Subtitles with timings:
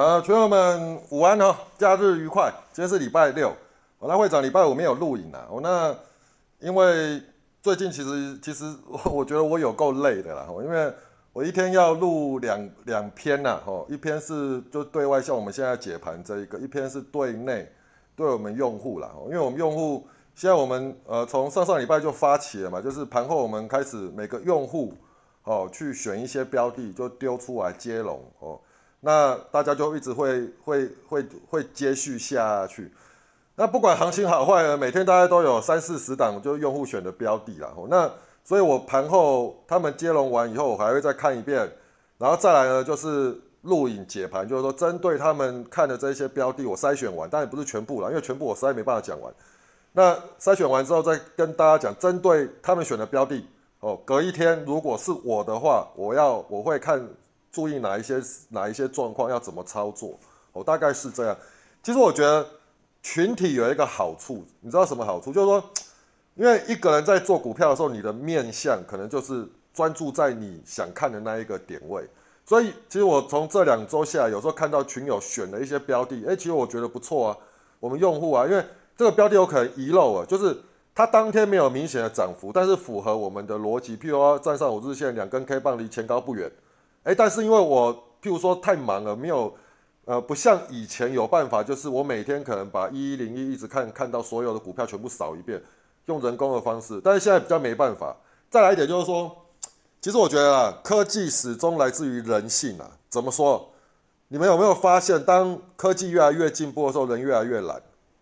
[0.00, 2.50] 呃，群友们午安哦，假日愉快。
[2.72, 3.52] 今天是礼拜六，
[3.98, 5.46] 我那会长礼拜五没有录影啊。
[5.50, 5.94] 我那
[6.58, 7.20] 因为
[7.60, 8.64] 最近其实其实
[9.12, 10.90] 我觉得我有够累的啦，因为
[11.34, 17.70] 我一天要录两两篇呐，吼，一篇是就对外像我们现在解盘这一个，一篇是对内
[18.16, 24.94] 对我们用户啦，因为我们用户现在我们呃从上上礼拜就发起了嘛，就是盘后我们开始每个用户
[25.44, 28.58] 哦去选一些标的就丢出来接龙哦。
[29.02, 32.92] 那大家就一直会会会会接续下去，
[33.54, 37.72] 那不管行情好坏呢，每天大家都有三四十档就用户选的标的啦。
[37.88, 38.10] 那
[38.44, 41.66] 所以我盘后他们接龙完以后，我还会再看一遍，
[42.18, 49.32] 然后再来呢就是录影解盘，就是说针对他们看的这些标的，我筛选完，但也不是全部了，因为全部我实在没办法讲完。
[49.92, 53.42] 那筛选完之后再跟大家讲，针对他们选的标的，
[53.80, 57.02] 哦，隔一天如果是我的话，我要我会看。
[57.52, 60.18] 注意哪一些哪一些状况要怎么操作，
[60.52, 61.36] 我大概是这样。
[61.82, 62.46] 其实我觉得
[63.02, 65.32] 群体有一个好处，你知道什么好处？
[65.32, 65.64] 就是说，
[66.34, 72.08] 因为一个人在做股票的时候，你的面相可能就是专注在你想看的那一个点位。
[72.44, 77.36] 所以，其实我从这两周下来，有时候看到群友选了一些标的，哎，其实我觉得不错啊。
[77.78, 78.64] 我们用户啊，因为
[78.96, 80.56] 这个标的有可能遗漏啊，就是
[80.94, 86.50] 它当天没有明显的涨幅，但是符合我们的逻辑，譬如说站上五日线，两根 K 棒离前高不远。
[87.02, 89.52] 哎，但是因为我譬如说太忙了，没有，
[90.04, 95.62] 呃，不像以前有办法，就是我每天可能把一一零一一直看看到所有的股票全部扫一遍，
[96.06, 97.00] 用人工的方式。
[97.02, 98.14] 但是现在比较没办法。
[98.50, 99.34] 再来一点就是说，
[100.02, 102.90] 其实我觉得啊，科技始终来自于人性啊。
[103.08, 103.70] 怎么说？
[104.28, 107.80] 你们有没有发现，当科技越来越进步的时候，人越来越懒？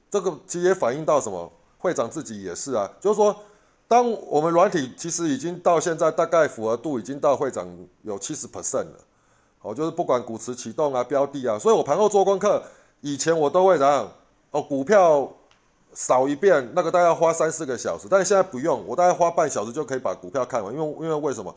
[0.08, 1.50] 这个其实也反映到什么？
[1.78, 3.34] 会长自己也是啊，就是说。
[3.88, 7.66] 当我们软体其实已经到现在大概符合度已经到会长
[8.02, 8.98] 有七十 percent 了，
[9.62, 12.62] 哦，就是不管股池启动啊、标的啊，所以我盘后做功课，
[13.00, 14.12] 以前我都会怎样？
[14.50, 15.26] 哦，股票
[15.94, 21.54] 扫一遍，那个大概花三四个小时，但是现在不用，我大概花半小时就可以把股票看完，因为因为为什么？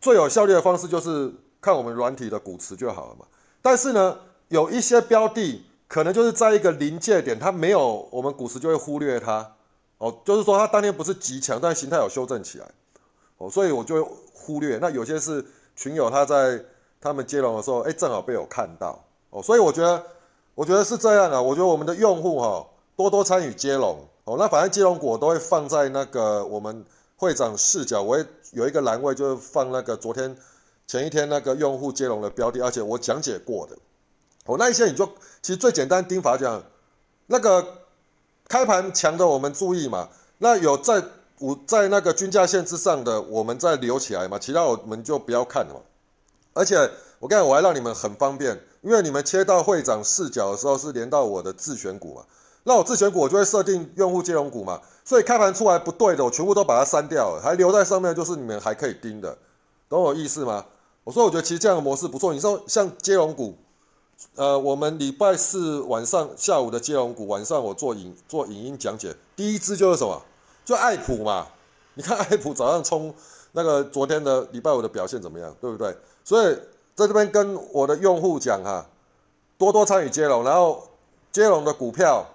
[0.00, 3.24] 最有效率的方式就是看我们软体的股池就好了嘛。
[3.62, 4.18] 但是呢，
[4.48, 9.54] 有一些标的可能就是在一个临界点，它没有我们股池就会忽略它。
[10.00, 12.66] 哦，就是说它当天不是极强，但形态有修正起来，
[13.36, 14.02] 哦，所以我就
[14.32, 14.78] 忽略。
[14.80, 15.44] 那有些是
[15.76, 16.58] 群友他在
[16.98, 20.02] 他们接龙的时候，哎，正好被我看到，哦，所以我觉得，
[20.54, 21.42] 我觉得是这样啊。
[21.42, 22.66] 我觉得我们的用户哈，
[22.96, 26.82] 多多参与接龙，哦，那反正接龙股都会放在那个我们
[27.16, 30.34] 会长视角，我会有一个栏位，就是放那个昨天
[30.86, 33.76] 前一天那个用户接龙的标的，而且我讲解过的，
[34.46, 35.04] 哦，那一些你就
[35.42, 36.64] 其实最简单盯法讲
[37.26, 37.79] 那个。
[38.50, 41.00] 开盘强的我们注意嘛，那有在
[41.38, 45.80] 五在那个均价线之上的，我们再留起来嘛，其他我们就不要看了嘛。
[46.52, 46.76] 而且
[47.20, 52.24] 我刚才我还让你们很方便，因为你们切到会长视角的时候是连到我的自选股嘛，
[52.64, 59.38] 那我自选股我就会设定用户接龙股嘛，所以开盘出来不对的，我全部都把它删掉了，还留在上面就是你们还可以盯的，
[59.88, 60.66] 懂我意思吗？
[61.04, 63.56] 我说我觉得其实这样的模式不错，你说像接龙股。
[64.36, 69.14] 呃，我们礼拜四晚上下午的接龙股，晚上我做影做影音讲解。
[69.34, 70.22] 第一支就是什么？
[70.64, 71.46] 就爱普嘛。
[71.94, 73.14] 你看 爱普早上冲
[73.52, 75.94] 那个昨天的礼拜五的表现怎么样，对不对？
[76.24, 76.54] 所以
[76.94, 78.86] 在这边跟我的用户讲哈，
[79.58, 80.88] 多多参与接龙，然后
[81.32, 82.26] 接龙的股票，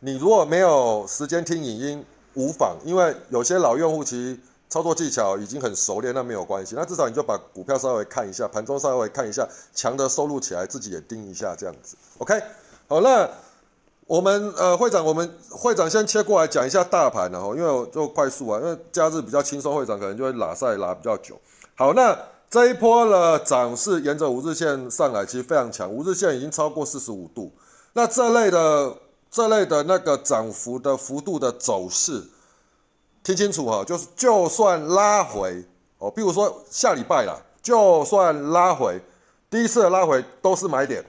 [0.00, 2.04] 你如果没有时间听影音，
[2.34, 4.38] 无妨，因为有些老用户其实。
[4.72, 6.74] 操作技巧已经很熟练，那没有关系。
[6.74, 11.94] 那至少你就把股票稍微看一下，盘中稍微看一下，强的收录起来，自己也盯一下，这样子。
[12.16, 12.42] OK，
[12.88, 13.28] 好，那
[14.06, 21.38] 我们呃会长，我们会长先切过来讲一下大盘，然后因为就快速啊，因为假日比较轻松，会长可能就会拉赛拉比较久。
[21.74, 22.18] 好，那
[22.48, 27.52] 这一波的涨势沿着五日线上来，其实非常强，五日线已经超过四十五度。
[27.92, 28.96] 那这类的
[29.30, 32.24] 这类的那个涨幅的幅度的走势。
[33.22, 35.62] 听清楚哈，就是就算拉回
[35.98, 39.00] 哦，比如说下礼拜啦，就算拉回，
[39.48, 41.04] 第一次的拉回都是买点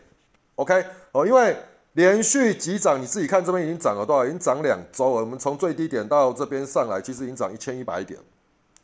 [0.56, 1.58] ，OK 哦，因为
[1.94, 4.26] 连续急涨，你自己看这边已经涨了多少？
[4.26, 5.22] 已经涨两周了。
[5.22, 8.20] 我们从最低点到这边上来，其实已经涨一千一百点。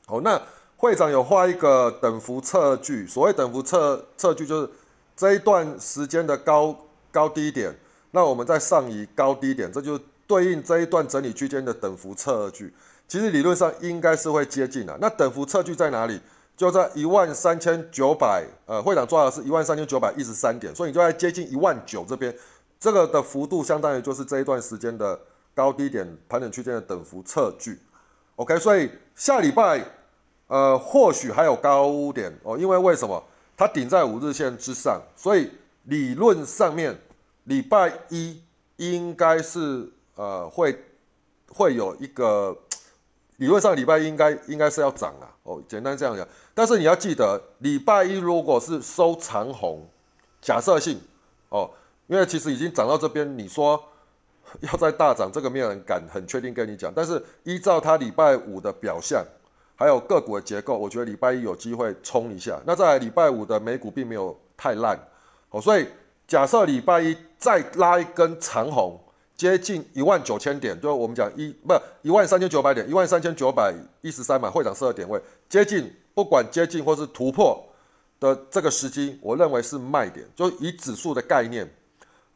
[0.07, 0.41] 哦，那
[0.77, 4.69] 会长有画一个等幅测距，所谓等幅测测距就是
[5.15, 6.75] 这一段时间的高
[7.11, 7.75] 高低点，
[8.11, 12.73] 那我们再上移高低点，这就对应这一段整理区间的等幅测距。
[13.09, 14.97] 其实理论上应该是会接近的。
[15.01, 16.21] 那等幅测距在哪里？
[16.55, 22.35] 就在一万三千九百，呃，会长抓的是一万三千九百一十三点，所以你就在接近一万九这边，
[22.77, 25.17] 这个的幅度相当于就是这一段时间的
[25.55, 27.79] 高低点盘整区间的等幅测距。
[28.35, 29.83] OK，所以下礼拜，
[30.47, 33.23] 呃，或许还有高点哦，因为为什么？
[33.55, 35.49] 它顶在五日线之上，所以
[35.83, 36.97] 理论上面
[37.45, 38.41] 礼拜一
[38.75, 40.77] 应该是呃会
[41.49, 42.57] 会有一个
[43.39, 46.27] 理论上礼拜一应该应该是要涨啊哦，简单这样讲。
[46.53, 49.87] 但是你要记得，礼拜一如果是收长红，
[50.41, 50.99] 假设性
[51.47, 51.69] 哦，
[52.07, 53.81] 因为其实已经涨到这边，你说
[54.59, 56.91] 要再大涨，这个没有人敢很确定跟你讲。
[56.93, 59.25] 但是依照它礼拜五的表象，
[59.77, 62.59] 还有个股的结构，我觉得礼拜一有机会冲一下。
[62.65, 64.99] 那在礼拜五的美股并没有太烂。
[65.51, 65.87] 哦，所以
[66.27, 68.99] 假设礼拜一再拉一根长红，
[69.39, 77.65] 接近一万九千点，就我们讲一不一万三千九百点，一万三千九百一十三嘛，会长设的点位，接近不管接近或是突破
[78.19, 81.65] 的这个时机，我认为是卖点，就以指数的概念，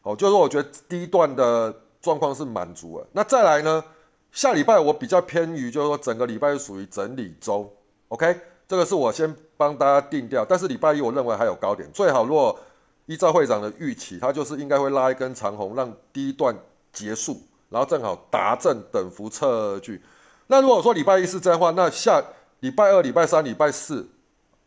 [0.03, 3.05] 哦，就是我觉得第一段的状况是满足了。
[3.11, 3.83] 那再来呢，
[4.31, 7.69] 下礼拜我比较偏于就是说整个礼拜是属于整理周
[8.07, 8.33] ，OK，
[8.65, 12.57] 这个是我先帮大家定掉，但是礼拜一我认为还有高点，最好如果。
[13.05, 16.55] 依照会长的预期，他就是应该会拉一根长红，让第一段
[16.93, 20.01] 结束，然后正好达正等幅测距。
[20.47, 22.23] 那如果说礼拜一是这样的话，那下
[22.59, 24.07] 礼拜二、礼拜三、礼拜四，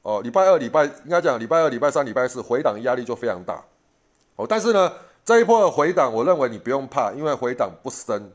[0.03, 3.65] 哦，礼拜二、礼拜应该讲礼拜二、礼拜三、礼拜四回档压力就非常大。
[4.35, 4.93] 哦，但是呢，
[5.25, 8.31] 这一波的回档，我认为你不用怕，因为回档不深。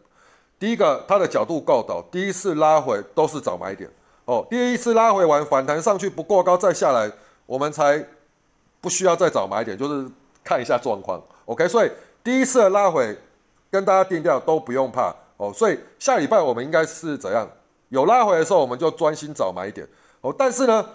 [0.58, 3.90] 第一个，它的角度够陡，第一次拉回都是找买点。
[4.26, 7.12] 哦，第一次拉回完反弹上去不过高再下来，
[7.46, 8.04] 我们才。
[8.84, 10.10] 不需要再找买点，就是
[10.44, 11.68] 看一下状况，OK。
[11.68, 11.92] 所以
[12.24, 13.16] 第一次的拉回
[13.72, 15.52] 跟大家定调都不用怕哦。
[15.52, 17.50] 所以下礼拜我们应该是怎样？
[17.90, 19.88] 有拉回的时候，我们就专心找买点
[20.22, 20.36] 哦。
[20.38, 20.86] 但是呢，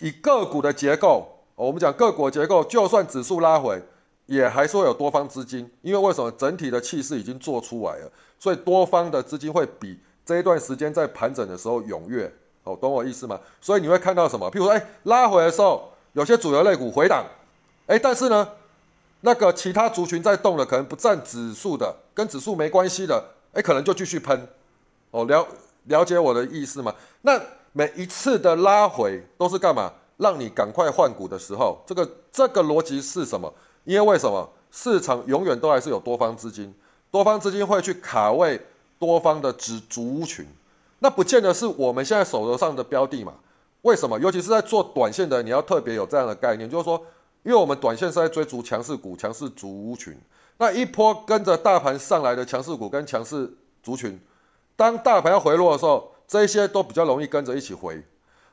[0.00, 3.80] 以个股的结构，我们讲个股结构，就算指数拉回，
[4.26, 6.30] 也还是会有多方资金，因为为什么？
[6.32, 12.32] 整体的气势已经做出来了，所以多方的资金会比这一段时间在盘整的时候踊跃
[12.64, 13.38] 哦，懂我意思吗？
[13.60, 14.50] 所以你会看到什么？
[14.50, 15.92] 譬如说，哎，拉回的时候。
[16.12, 17.26] 有些主流类股回档，
[17.88, 18.48] 哎，但是呢，
[19.20, 23.22] 那个其他族群在动的，可能不占指数的，跟指数没关系的，
[23.52, 24.48] 哎，可能就继续喷。
[25.10, 25.46] 哦，了
[25.84, 26.94] 了解我的意思吗？
[27.20, 27.38] 那
[27.72, 29.92] 每一次的拉回都是干嘛？
[30.16, 33.52] 让你赶快换股的时候，这个这个逻辑是什么？
[33.84, 36.74] 因为为什么市场永远都还是有多方资金，
[37.10, 38.58] 多方资金会去卡位
[38.98, 40.46] 多方的指族群，
[41.00, 43.34] 那不见得是我们现在手头上的标的嘛。
[43.82, 44.18] 为什么？
[44.18, 47.00] 尤其是在做短线的，你要特别有这样的概念，就是说，
[47.42, 50.18] 因为我们短线是在追逐强势股、强势族群，
[50.58, 54.20] 那一波跟着大盘上来的强势股跟强势族群，
[54.74, 58.02] 当大盘要回落的时候，这些都比较容易跟着一起回。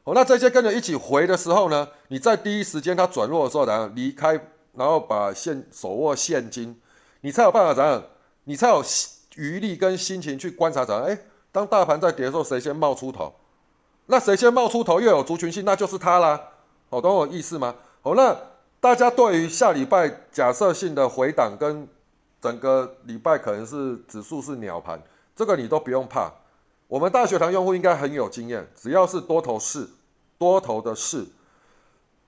[0.04, 4.34] 哦，那这些跟着一起回的时候呢，你在第一时间它转弱的时候，然后离开，
[4.74, 6.78] 然后把现手握现金，
[7.22, 8.04] 你才有办法怎样？
[8.44, 8.84] 你才有
[9.36, 11.06] 余力跟心情去观察怎样？
[11.06, 11.18] 哎，
[11.54, 13.34] 当大盘在跌的时候，谁先冒出头？
[14.08, 16.50] 那谁先冒出头又有族群性，那就是他啦。
[16.90, 17.74] 哦，懂我意思吗？
[18.02, 18.38] 好，那
[18.84, 21.88] 大家对于下礼拜假设性的回档跟
[22.42, 25.02] 整个礼拜可能是指数是鸟盘，
[25.34, 26.30] 这个你都不用怕。
[26.90, 29.88] 我们大学堂用户应该很有经验，只要是多头市，
[30.38, 31.26] 多头的市，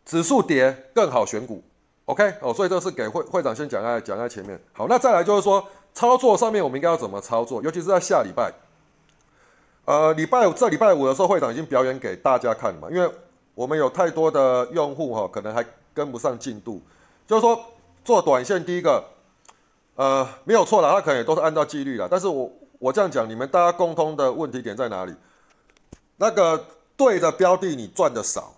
[0.06, 1.62] 指数跌更好选股。
[2.06, 4.58] OK，哦，所以这是给会会长先讲在讲在前面。
[4.72, 8.54] 好，那再来就是说操作上面我们应该要怎么操作，尤其是在下礼拜。
[9.84, 13.12] 呃，礼拜五这礼拜五的时候，会长已经表演给大家看了嘛，因为
[13.56, 15.62] 我们有太多的用户哈，可能还
[15.96, 16.80] 跟不上进度。
[17.26, 17.60] 就是说
[18.04, 19.04] 做短线，第一个，
[19.96, 22.08] 呃，没有错了，他可能也都是按照纪律了。
[22.08, 25.16] 但是我我这样讲，你们大家共通的问题点在哪里？
[26.18, 26.64] 那个
[26.96, 28.54] 对的标的你赚的少，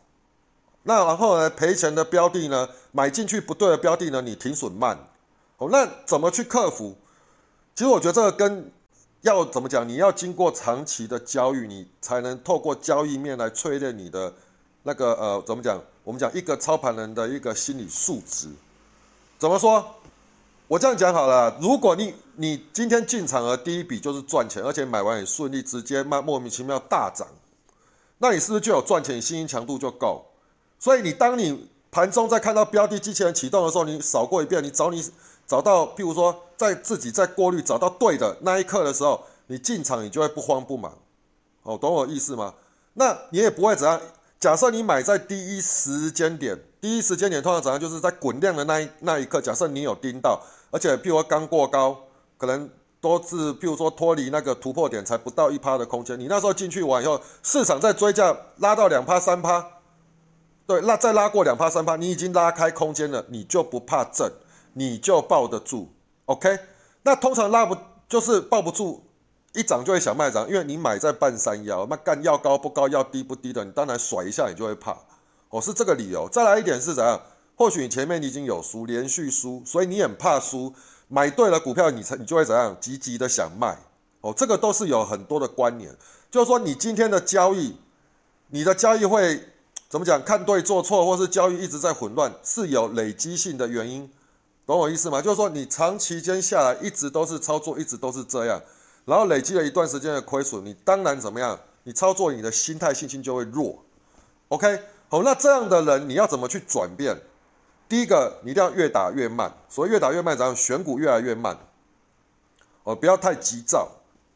[0.84, 4.98] 那然后呢赔钱的标的呢，买进去不对的标的呢，你停损慢。
[5.58, 6.96] 哦，那怎么去克服？
[7.74, 8.72] 其实我觉得这个跟
[9.22, 9.88] 要怎么讲？
[9.88, 14.34] 你要经过长期的交易，你才能透过交易面来淬炼你的
[14.88, 15.78] 那个呃，怎么讲？
[16.06, 18.48] 我们讲一个操盘人的一个心理素质。
[19.38, 19.86] 怎么说？
[20.70, 21.54] 我这样讲好了。
[21.60, 27.28] 如果你你今天进场的第一笔就是赚钱，而且买完很顺利，直接卖莫名其妙大涨，
[28.20, 29.22] 那你是不是就有赚钱？
[29.22, 30.26] 信心强度就够。
[30.80, 35.06] 所以你当你盘中在看到标的机器人启动的时候，你扫过一遍，你找你。
[35.46, 40.98] 找到，譬如说，在自己在过滤找到对的那一刻的时候，你进场你就会不慌不忙，
[41.64, 42.54] 哦，懂我意思吗？
[42.94, 44.00] 那你也不会怎样。
[44.40, 47.80] 假设你买在第一时间点，第一时间点通常怎样？
[47.80, 49.42] 就是在滚量的那一那一刻。
[49.42, 50.42] 假设你有盯到，
[50.72, 51.98] 而且譬如说刚过高，
[52.38, 52.70] 可能
[53.02, 59.66] 都是譬如说脱离那个突破点才不到一趴的空间，你那时候进去完以后，市场在追价拉到两趴三趴，
[60.66, 64.32] 对，那再拉过两趴三趴，你已经拉开空间了，你就不怕震。
[64.74, 65.92] 你就抱得住
[66.26, 66.60] ，OK？
[67.02, 67.76] 那通常拉不
[68.08, 69.07] 就是抱不住，
[69.54, 74.98] 一涨就会想卖涨，因为你买在半山腰，那干要高不高，要低不低的，你当然甩一下你就会怕，
[75.50, 76.30] 哦，是这个理由。
[76.30, 77.22] 再来一点是怎样？
[77.56, 80.74] 或许你前面你已经有输，连续输，所以你很怕输。
[81.08, 83.80] 买对了股票，你才你就会怎样，积极的想卖。
[84.22, 85.96] 哦，这个都是有很多的关联，
[86.30, 87.78] 就是说你今天的交易，
[88.50, 89.42] 你的交易会
[89.88, 90.22] 怎么讲？
[90.22, 94.12] 看对做错，或是交易一直在混乱，是有累积性的原因，
[94.66, 95.22] 懂我意思吗？
[95.22, 98.62] 就是说你长期间下来一直都是操作，一直都是这样，
[99.08, 101.58] 然后累积了一段时间的亏损，你当然怎么样？
[101.84, 103.82] 你操作你的心态信心就会弱。
[104.50, 107.18] OK，好，那这样的人你要怎么去转变？
[107.88, 110.54] 第一个，你一定要越打越慢，所以越打越慢，怎样？
[110.54, 111.58] 选股越来越慢，
[112.84, 113.90] 哦，不要太急躁。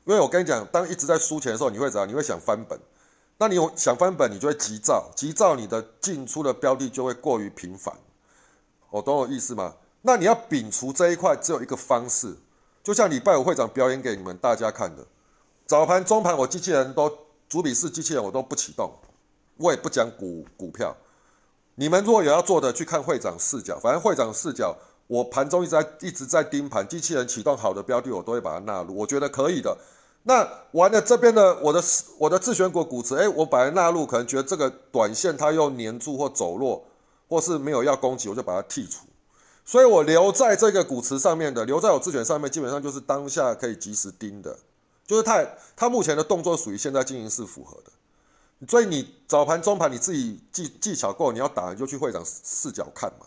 [0.06, 2.08] 因为我跟你讲，当一直在输钱的时候，你会怎样？
[2.08, 2.80] 你会想翻本。
[3.38, 7.94] 那你有想翻本，你就会急躁，急躁你的进出的标的就会过于频繁。
[8.90, 9.76] 我懂我意思吗？
[10.02, 12.38] 那你要摒除这一块，只有一个方式，
[12.84, 15.06] 就像礼拜五会长表演给你们大家看的，
[15.66, 17.12] 早盘、中盘我机器人都
[17.48, 18.92] 主笔式机器人我都不启动，
[19.58, 20.96] 我也不讲股股票。
[21.76, 24.76] 你们如果有要做的，去看会长视角，反正会长视角。
[25.08, 29.78] 我盘中一直在一直在盯盘，机器人启动好的标的，我都会把它纳入，我觉得可以的。
[30.24, 31.84] 那完了这边的我的
[32.18, 36.86] 我的自选股股池，哎，我把它纳入，可能觉得这个短线它又粘住或走弱，
[37.28, 39.06] 或是没有要攻击，我就把它剔除。
[39.72, 44.60] 所以我留在这个股池上面的，留在我自选上面，基本上就是当下可以及时盯的，
[45.08, 45.48] 就是它
[45.78, 48.68] 它目前的动作属于现在经营是符合的。
[48.68, 53.26] 所以你早盘中盘你自己技技巧够，你要打你就去会长视角看嘛。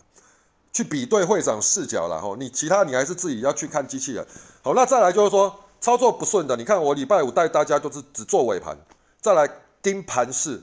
[0.71, 4.23] 去比对会长视角了后，你其他你还是自己要去看机器人。
[4.61, 8.77] 好，那再来就是说操作不顺的，你看我礼拜五带大家就是只做尾盘，
[9.19, 9.49] 再来
[9.81, 10.61] 盯盘势。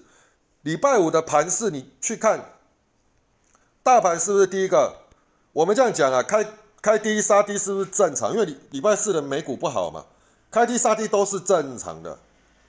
[0.61, 2.53] 礼拜五的盘势你去看，
[3.83, 5.02] 大盘是不是第一个？
[5.53, 6.47] 我们这样讲啊，开
[6.81, 8.33] 开低杀低是不是正常？
[8.33, 10.05] 因为礼礼拜四的美股不好嘛，
[10.51, 12.19] 开低杀低都是正常的。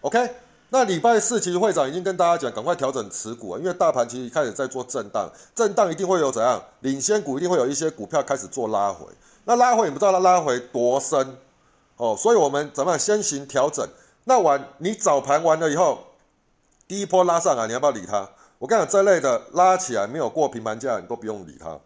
[0.01, 0.35] OK。
[0.69, 9.05] 那礼拜四其实会长已经跟大家讲，赶快调整持股啊，因为大盘其实开始在做震荡，震荡一定会有怎样，领先股一定会有一些股票开始做拉回，
[9.45, 11.37] 那拉回你不知道它拉回多深
[11.97, 13.87] 哦，所以我们怎么样先行调整？
[14.23, 16.07] 那晚你早盘完了以后，
[16.87, 18.27] 第一波拉上来，你要不要理它？
[18.57, 21.79] 我跟你讲，这类的拉起来没有过平盘价，你都不用理它，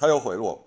[0.00, 0.58] 它又回落，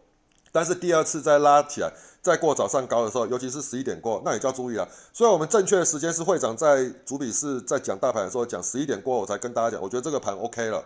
[0.51, 1.91] 但是第二次再拉起来。
[2.21, 4.87] 再过早上高的时候，尤其是十一点过，那也就要注意了。
[5.11, 10.81] 所以，我们正确的时间是会长在主笔是在讲大盘的时候讲十一点过，我才跟大家讲，我觉得这个盘 OK 了，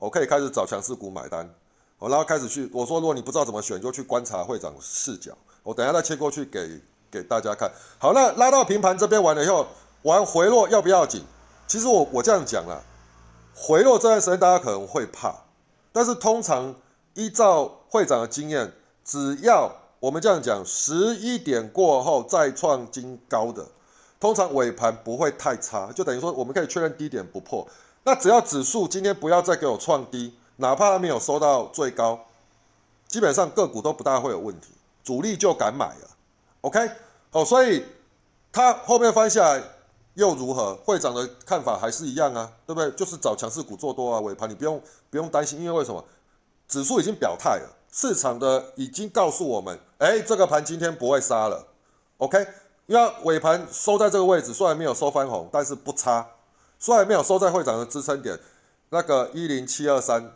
[0.00, 1.48] 我可以开始找强势股买单。
[2.00, 5.30] 我然后开始去，我说如果你不知道怎么选，就去观察会长视角。
[5.62, 7.70] 我等下再切过去给给大家看。
[7.98, 9.68] 好，那拉到平盘这边完了以后，
[10.02, 11.22] 玩回落要不要紧？
[11.68, 12.82] 其实我我这样讲了，
[13.54, 15.44] 回落这段时间大家可能会怕，
[15.92, 16.74] 但是通常
[17.14, 18.72] 依照会长的经验，
[19.04, 23.66] 只要我们这样讲，十一点过后再创新高的，
[24.18, 27.66] 通常尾盘不会太差，就等于说我们可以确认低点不破。
[28.04, 32.26] 那只要指数今天不要再给我创低，哪怕它没有收到最高，
[33.08, 34.68] 基本上个股都不大会有问题，
[35.04, 36.10] 主力就敢买了。
[36.62, 36.90] OK，
[37.32, 37.84] 哦，所以
[38.52, 39.62] 它后面翻下来
[40.14, 40.74] 又如何？
[40.76, 42.90] 会长的看法还是一样啊，对不对？
[42.92, 46.02] 就是找强势股做多啊，尾盘你不用不用担心，因为为什么？
[46.70, 47.76] 指数已经表态了。
[47.92, 51.66] 市场的已经告诉我们，哎，这个盘今天不会杀了
[52.18, 52.46] ，OK？
[52.86, 56.24] 因为尾盘收在这个位置，虽然没有收翻红，但是不差，
[56.78, 58.38] 虽然没有收在会长的支撑点，
[58.90, 60.32] 那个一零七二三，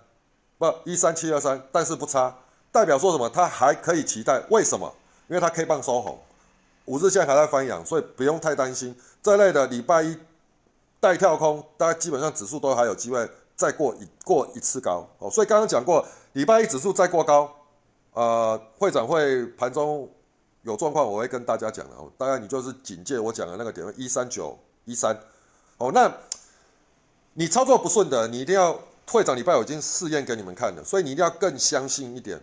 [0.58, 2.36] 不一三七二三，但是不差，
[2.72, 3.30] 代表说什么？
[3.30, 4.92] 它还可以期待，为什么？
[5.28, 6.18] 因为它 K 棒收红，
[6.86, 10.18] 五日线还在翻阳，所以不用太担心这类的礼拜一
[10.98, 15.30] 带跳空，大家基本上指数都还有机会再过一过一次高哦。
[15.30, 16.04] 所以刚刚讲过。
[16.34, 17.48] 礼拜一指数再过高，
[18.12, 20.08] 呃，会长会盘中
[20.62, 22.10] 有状况，我会跟大家讲的哦。
[22.18, 25.16] 大概你就是警戒我讲的那个点位一三九一三。
[25.78, 26.12] 哦，那
[27.34, 28.76] 你操作不顺的，你一定要
[29.08, 32.40] 会长礼拜我已经试验给你们看了，所以你一定要更相信一点。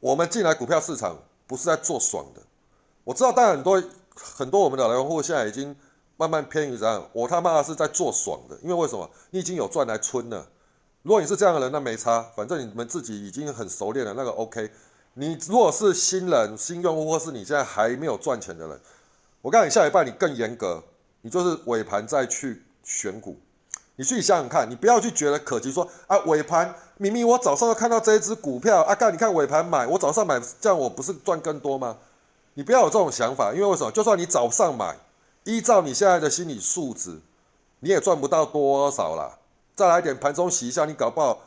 [0.00, 1.16] 我们进来股票市场
[1.46, 2.42] 不是在做爽的。
[3.04, 3.82] 我知道，当然很多
[4.16, 5.76] 很多我们的来户现在已经
[6.16, 9.08] 慢慢偏于这样，我他妈是在做爽的，因为为什么？
[9.30, 10.44] 你已经有赚来春了。
[11.02, 14.70] 如果你是这样的人，那没差，反正你们自己已经很熟练了，那个 OK。
[15.14, 18.80] 你如果是新人、新用户，或是你现在还没有赚钱的人，
[19.42, 20.82] 我告诉你，下一半你更严格，
[21.22, 23.36] 你就是尾盘再去选股。
[23.96, 31.96] 你去想想看，你不要去觉得可惜，说啊尾盘明明我早上看到这一只股票，啊干你看尾盘买，我早上买这样我不是赚更多吗？
[32.54, 33.90] 你不要有这种想法，因为为什么？
[33.90, 34.96] 就算你早上买，
[35.44, 37.20] 依照你现在的心理素质，
[37.80, 39.38] 你也赚不到多少啦。
[39.74, 41.40] 再来点盘中洗一下，你搞不好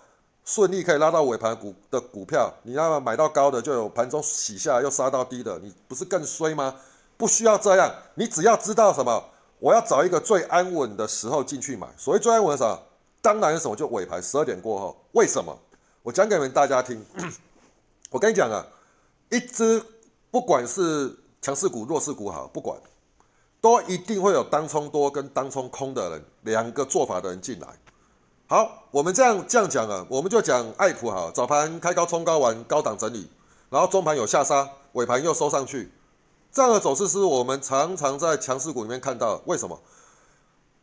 [0.44, 2.53] 顺利可以拉到尾盘股的股票。
[2.63, 6.75] 你那么买到高的，就有盘中洗下来又杀到低的，你不是更衰吗？
[7.15, 9.24] 不需要这样，你只要知道什么，
[9.60, 11.88] 我要找一个最安稳的时候进去买。
[11.98, 12.80] 所谓最安稳的什么？
[13.22, 14.98] 当然什么就尾盘十二点过后。
[15.13, 15.58] 为什么？
[16.01, 17.06] 我讲给你们大家听。
[18.12, 18.65] 我跟你讲啊，
[19.30, 19.82] 一只
[20.30, 22.77] 不管是强势股、弱势股好，不管，
[23.62, 27.68] 都一定会有当冲多跟当冲空的人两个做法的人进来。
[28.53, 33.27] 好，我们这样这样讲啊，我们就讲爱普好，早盘开高冲高完高档整理，
[33.72, 35.91] 然后中盘有下杀，尾盘又收上去，
[36.51, 39.41] 这样的走势是我们常常在强势股里面看到。
[39.45, 39.81] 为什么？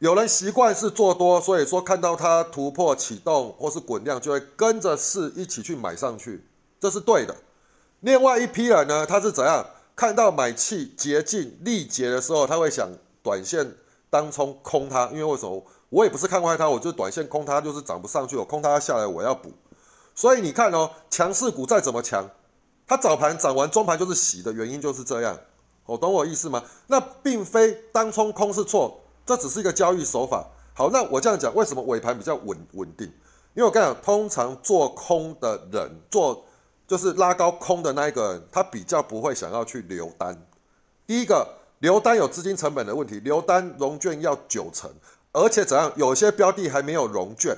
[0.00, 6.44] 有人习惯是做多，所以说看到它突破启动或是滚量，就会跟着势一起去买上去，
[6.80, 7.36] 这是对的。
[8.00, 9.64] 另外一批人呢，他是怎样？
[9.94, 12.88] 看到买气竭尽力竭的时候，他会想
[13.22, 13.76] 短线
[14.10, 15.64] 当冲空它，因为为什么？
[15.90, 19.52] 我也不是看坏它，我就短线空它，就是涨不上去，我空它下来，我要补。
[20.14, 22.28] 所以你看哦，强势股再怎么强，
[22.86, 25.38] 它早盘涨完中盘就是洗的原因就是这样，
[25.86, 26.62] 哦，懂我意思吗？
[26.86, 30.46] 那并非当冲空是错，这只是一个交易手法。
[30.74, 33.06] 好，那我这样讲，为什么尾盘比较稳稳定？
[33.54, 36.44] 因为我跟你讲，通常做空的人，做
[36.86, 40.40] 就是拉高空的那一个人，他比较不会想要去留单。
[41.06, 41.46] 第一个，
[41.80, 44.88] 留单有资金成本的问题，留单融券要九成。
[45.32, 45.92] 而且怎样？
[45.96, 47.56] 有些标的还没有融券，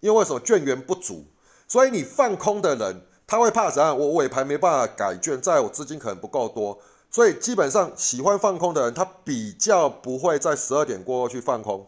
[0.00, 1.24] 因为什么券源不足？
[1.66, 3.98] 所以你放空的人，他会怕怎样？
[3.98, 6.78] 我尾盘没办法改券，在我资金可能不够多，
[7.10, 11.86] 所以基本上喜欢放空的人，他比较不会在十二点过后去放空。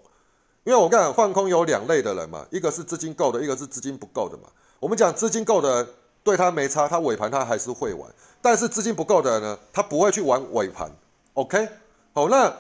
[0.64, 4.44] 因为我讲放空有两类的人嘛，一个是资金够的，一个是资金不够的嘛。
[4.78, 5.88] 我们讲资金够的人，
[6.22, 8.10] 对他没差，他尾盘他还是会玩。
[8.42, 10.90] 但是资金不够的人呢，他不会去玩尾盘。
[11.34, 11.68] OK，
[12.12, 12.54] 好，那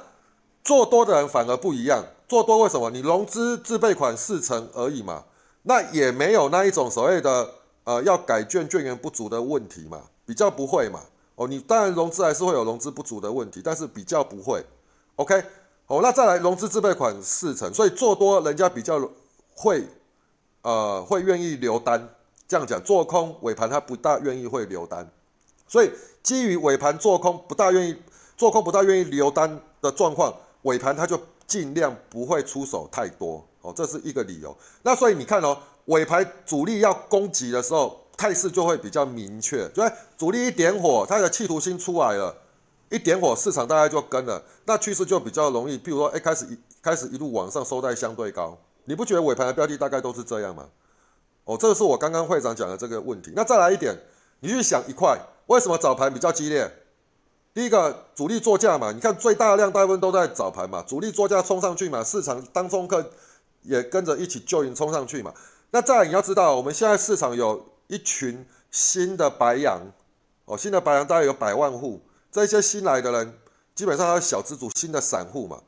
[0.64, 2.04] 做多的人反而不一样。
[2.30, 2.88] 做多为什么？
[2.90, 5.24] 你融资自备款四成而已嘛，
[5.64, 7.50] 那也没有那一种所谓的
[7.82, 11.00] 呃要改券券源不足的问题嘛，比较不会嘛。
[11.34, 14.64] 哦，你当然融资还是会有融资不足的问题，但是比较不会。
[15.16, 15.42] OK，
[15.88, 19.10] 哦，那再来融资自备款四成，所以做多人家比较
[19.56, 19.84] 会
[20.62, 22.10] 呃会愿意留单。
[22.46, 25.10] 这样讲，做空尾盘他不大愿意会留单，
[25.66, 25.90] 所以
[26.22, 27.96] 基于尾盘做空不大愿意
[28.36, 31.20] 做空不大愿意留单的状况，尾盘他就。
[31.50, 34.56] 尽量不会出手太多哦，这是一个理由。
[34.82, 39.68] 那所以你看哦，尾盘主力要攻击的时候，态势就会比较明确。
[39.70, 39.82] 就
[40.16, 42.32] 主力一点火，它的企图心出来了，
[42.88, 45.76] 一点火，市场大概就跟了，那趋势就比较容易。
[45.76, 50.68] 譬如说，哎，开始一开始一路往上收在相对高，你不觉得尾盘的标的大概都是这样吗？
[51.46, 53.32] 哦，这个是我刚刚会长讲的这个问题。
[53.34, 53.92] 那再来一点，
[54.38, 56.70] 你去想一块，为什么早盘比较激烈？
[57.52, 63.10] 第一个主力做价嘛，你看最大量大部分都在早盘嘛，主力做价冲上去嘛，市场当中客
[63.62, 65.34] 也跟着一起就营冲上去嘛。
[65.72, 69.80] 那再你要知道，我们现在市场有一群新的白羊
[70.44, 73.38] 哦，新的白羊大概有百万户，这些新来的人
[73.74, 75.60] 基本上他是小资主、新的散户嘛。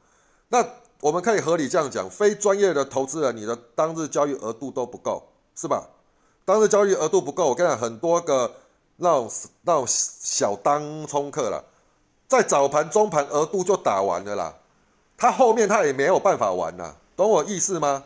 [0.49, 0.65] 那
[1.01, 5.23] 我们可以合理这样讲，非专业的投资人，你的当日交易额度都不够，
[5.57, 5.89] 是吧？
[6.45, 8.55] 当日交易额度不够，我跟你讲，很多个
[8.99, 9.31] 那种
[9.63, 11.65] 那种小当冲客了。
[12.33, 14.55] 在早盘、中盘额度就打完了啦，
[15.19, 18.05] 他后面他也没有办法玩啦，懂我意思吗？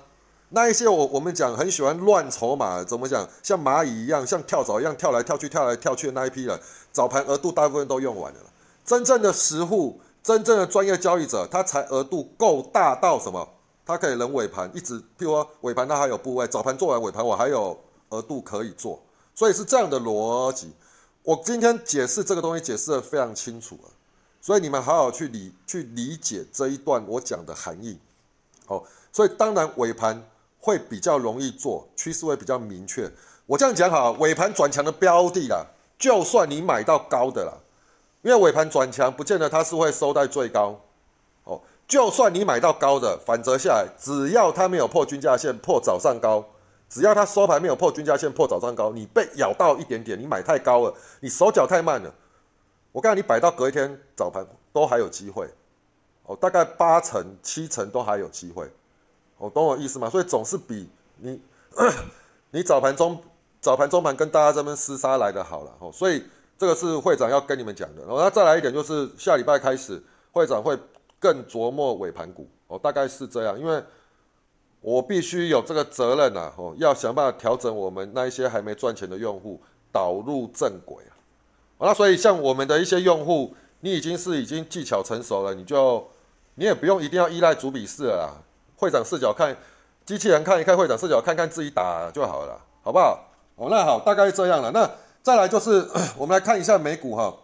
[0.49, 3.25] 那一些我我们讲很喜欢乱筹码，怎么讲？
[3.41, 6.59] 像蚂蚁一样，像跳蚤一样跳来跳去、跳来跳去的那一批人，
[6.91, 8.41] 早盘额度大部分都用完了。
[8.85, 13.49] 真正的实户、真正的专业交易者，他才额度够大到什么？
[13.85, 19.01] 他可以忍尾盘一直，譬如说尾盘他还有部位，早盘做完尾盘我还有额度可以做，
[19.37, 20.73] 所以是这样的逻辑。
[21.23, 23.91] 我今天解释这个东西解释的非常清楚了。
[24.47, 27.99] 所以你们好好去理去理解这一段我讲的含义，
[28.65, 30.23] 好，所以当然尾盘
[30.61, 33.11] 会比较容易做，趋势会比较明确。
[33.47, 35.67] 我这样讲好，尾盘转强的标的啦，
[35.99, 37.55] 就算你买到高的啦，
[38.23, 40.81] 因为尾盘转强不见得它是会收在最高，
[41.43, 46.45] 哦，就算你买到高的，反折下来，只要它没有破均价线破早上高，
[46.89, 52.15] 只要它收盘没有破均价线破早上高，你被咬到一点点，你买太高了，你手脚太慢了。
[52.97, 55.47] 我告诉你，摆到隔一天早盘都还有机会，
[56.25, 58.71] 哦，大概八成七成都还有机会，
[59.37, 60.09] 哦，懂我意思吗？
[60.09, 61.39] 所以总是比你
[62.53, 63.23] 你早盘中
[63.61, 66.25] 早盘中盘跟大家这边厮杀来的好了，哦，所以
[66.57, 68.03] 这个是会长要跟你们讲的。
[68.07, 70.75] 然后再来一点，就是下礼拜开始会长会
[71.21, 73.85] 更琢磨尾盘股，哦，大概是这样，因为
[74.81, 79.61] 我必须有这个责任呐，哦，要想办法调整我们那一些还没赚钱的用户
[79.93, 81.13] 导入正轨啊。
[81.79, 86.09] 那所以像我们的一些用户，你已经是已经技巧成熟了，你就
[86.55, 88.29] 你也不用一定要依赖主笔式了啦，
[88.77, 89.57] 会长视角看
[90.05, 93.29] 机器人看一看，会长视角看看自己打就好了，好不好？
[93.57, 94.71] 哦，那好，大概这样了。
[94.71, 94.91] 那
[95.23, 97.35] 再来就是 我们来看一下美股哈，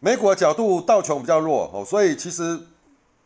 [0.00, 2.58] 美股的角度道琼比较弱哦，所以其实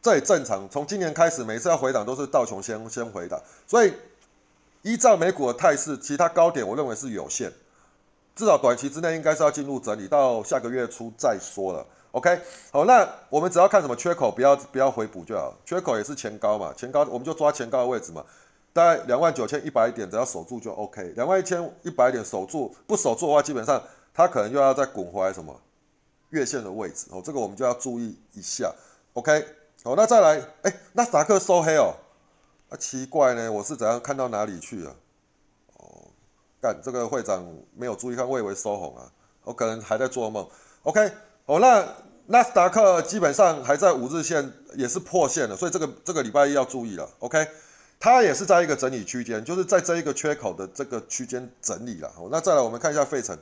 [0.02, 0.68] 这也正常。
[0.68, 3.92] 从今年开始，每次要回档都是道琼先先回档，所以。
[4.82, 7.52] 依照美股的态势，其他高点我认为是有限，
[8.38, 11.84] 至少短期之内应该是要进入整理，到下个月初再说了。
[12.12, 15.52] OK，好，那我们只要看什么缺口，不要不要回补就好。
[15.64, 18.24] 缺口也是前高嘛，前高我们就抓前高的位置嘛，
[18.72, 21.02] 大概两万九千一百点，只要守住就 OK。
[21.16, 23.82] 两万一千一百点守住，不守住的话，基本上
[24.14, 25.60] 它可能又要再滚回来什么
[26.30, 28.72] 月线的位置哦，这个我们就要注意一下。
[29.14, 29.44] OK，
[29.82, 31.92] 好，那再来，哎，纳斯达克收黑哦，
[32.68, 34.94] 啊，奇怪呢，我是怎样看到哪里去了？
[36.60, 39.10] 哦，干，这个会长没有注意看，我以为收红啊，
[39.44, 40.48] 我可能还在做梦。
[40.82, 41.10] OK，
[41.46, 41.86] 哦，那。
[42.30, 47.08] 纳斯达克基本上还在五日线，也是破线了，所以这个这个礼拜一要注意了。
[47.20, 47.48] OK，
[47.98, 52.12] 它也是在一个整理区间，就是在这一个缺口的这个区间整理了。
[52.30, 53.34] 那再来我们看一下费城，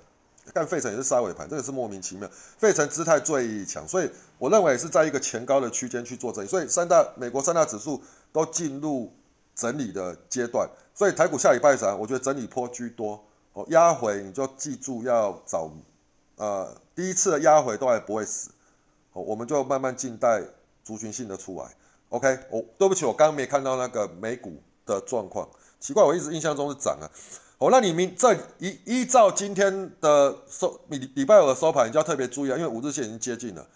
[0.55, 2.31] 看费城也是杀尾盘，这个是莫名其妙。
[2.59, 8.01] 费城姿态最强，所以我认为是在一个前高的区间去做整理，所以三大美国三大指数
[8.33, 9.13] 都进入
[9.57, 15.71] 整理的阶段，所以台股下礼拜三我觉得整理坡居多哦，压回你就记住要找
[16.37, 18.51] 呃第一次的压回都还不会死。
[19.13, 20.43] 我们就慢慢静待
[20.85, 21.75] 族群性的出来
[22.11, 22.39] ，OK？
[22.51, 25.49] 我对不起，我刚刚没看到那个美股的状况，
[25.81, 27.09] 奇怪，我一直印象中是涨啊。
[27.57, 33.67] 哦，那你明这依依照今天的收礼礼拜五的收盘，你就要特别注意啊，因为五日线已经接近了。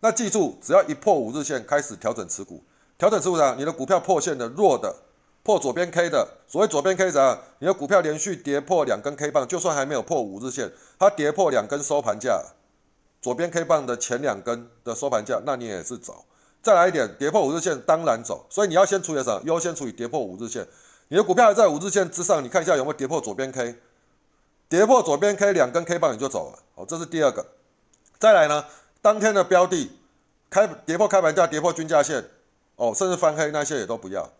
[0.00, 2.62] 那记住，只要一破五日线，开始调整持股，
[2.98, 3.54] 调整持股啥？
[3.54, 4.94] 你的股票破线的弱的，
[5.42, 7.38] 破左边 K 的，所谓左边 K 啥？
[7.58, 12.42] 你的股票连续跌破两根 K 棒，就算还没有破五日线，它跌破两根收盘价。
[13.22, 16.24] 左边 K 棒的前两根的收盘价，那你也是走。
[16.62, 18.46] 再来一点，跌破五日线当然走。
[18.50, 19.40] 所以你要先处理什么？
[19.44, 20.66] 优先处理跌破五日线。
[21.08, 23.74] 你的股票还在五日线之上，你看一下有没有跌破左边 K。
[24.68, 26.58] 跌破左边 K 两根 K 棒你就走了。
[26.74, 27.44] 好，这是第二个。
[28.18, 28.64] 再来呢，
[29.02, 29.90] 当天的标的
[30.48, 32.24] 开跌破开盘价，跌破均价线，
[32.76, 34.30] 哦，甚至翻黑那些也都不要。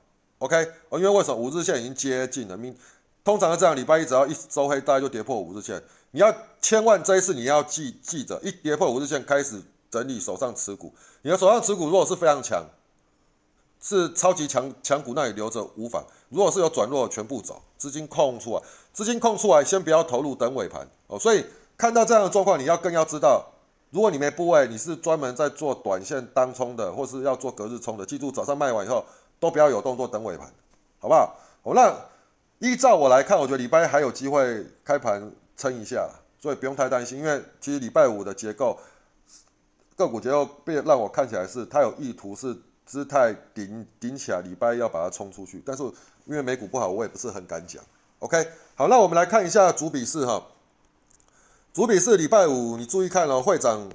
[0.40, 0.56] OK，
[0.88, 2.56] 哦，因为为什么五日线已经接近了？
[2.56, 2.74] 明
[3.22, 5.82] 通常是这样，礼拜一只要一周黑，大概就跌破五日线。
[6.12, 10.94] 你要千万这一次你要记记着，一跌破五日线开始整理手上持股。
[11.20, 12.64] 你的手上持股如果是非常强，
[13.82, 16.02] 是超级强强股，那你留着无妨。
[16.30, 18.62] 如果是有转弱，全部走，资金空出来，
[18.94, 21.18] 资金空出来，先不要投入，等尾盘哦。
[21.18, 21.44] 所以
[21.76, 23.44] 看到这样的状况，你要更要知道，
[23.90, 29.04] 如果你没部位，你是专门在做短线当冲的，或是要做隔日冲的，记住早上卖完以后
[29.40, 30.46] 都不要有动作，等尾盘，
[31.00, 31.36] 好不好？
[31.64, 31.92] 哦，那
[32.60, 35.32] 依照我来看，我觉得礼拜还有机会开盘。
[35.56, 36.08] 撑一下，
[36.40, 38.78] 所以不用太担心，因为其实礼拜五的结构
[39.94, 45.62] 个股结构被让我看起来是它有意图是姿态顶顶起来，礼拜要把它冲出去。
[45.66, 45.82] 但是
[46.24, 47.84] 因为美股不好，我也不是很敢讲。
[48.20, 50.42] OK，好，那我们来看一下主笔式哈，
[51.74, 53.86] 主笔是礼拜五你注意看哦，会长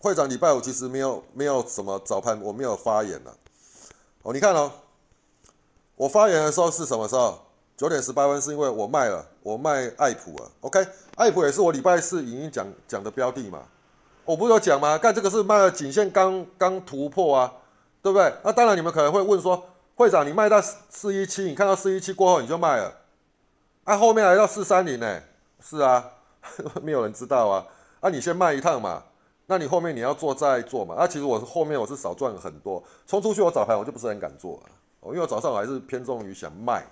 [0.00, 3.34] 会长礼拜五其实没有没有什么早盘我没有发言了
[4.24, 4.72] 哦，你看哦，
[5.96, 7.38] 我发言的时候是什么时候？
[7.76, 13.64] 九点十八分是因为我卖了，我卖爱普啊，OK，爱普也是我礼拜四已经讲讲的标的嘛，
[14.24, 14.96] 我不是有讲吗？
[14.96, 17.52] 干这个是卖了颈线刚刚突破啊，
[18.00, 18.32] 对不对？
[18.44, 19.62] 那当然你们可能会问说，
[19.96, 22.94] 会长你卖到四一七，你看到四一七过后你就卖了，
[23.82, 25.20] 啊后面来到四三零呢？
[25.60, 26.12] 是啊，
[26.80, 27.66] 没有人知道啊，
[28.00, 29.02] 啊你先卖一趟嘛，
[29.46, 36.84] 那你后面你要做再做嘛，啊其实我是后面我是少赚很多，冲出去我早盘我就不是很敢做了，哦因为我早上我还是偏重于想卖。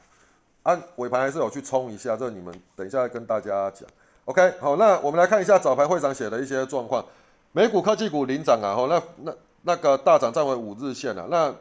[0.65, 3.89] 按尾盘还是有去冲一下，这你们等一下跟大家讲。
[4.27, 7.05] OK，好，那我们来看一下早盘会长写的一些状况。
[7.51, 11.53] 美股科技股领涨啊，吼，那那那个大涨站回五日线了，那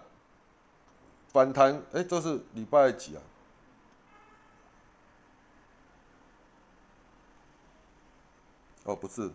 [1.33, 3.21] 反弹，哎，这是礼拜几啊？
[8.83, 9.31] 哦，不是。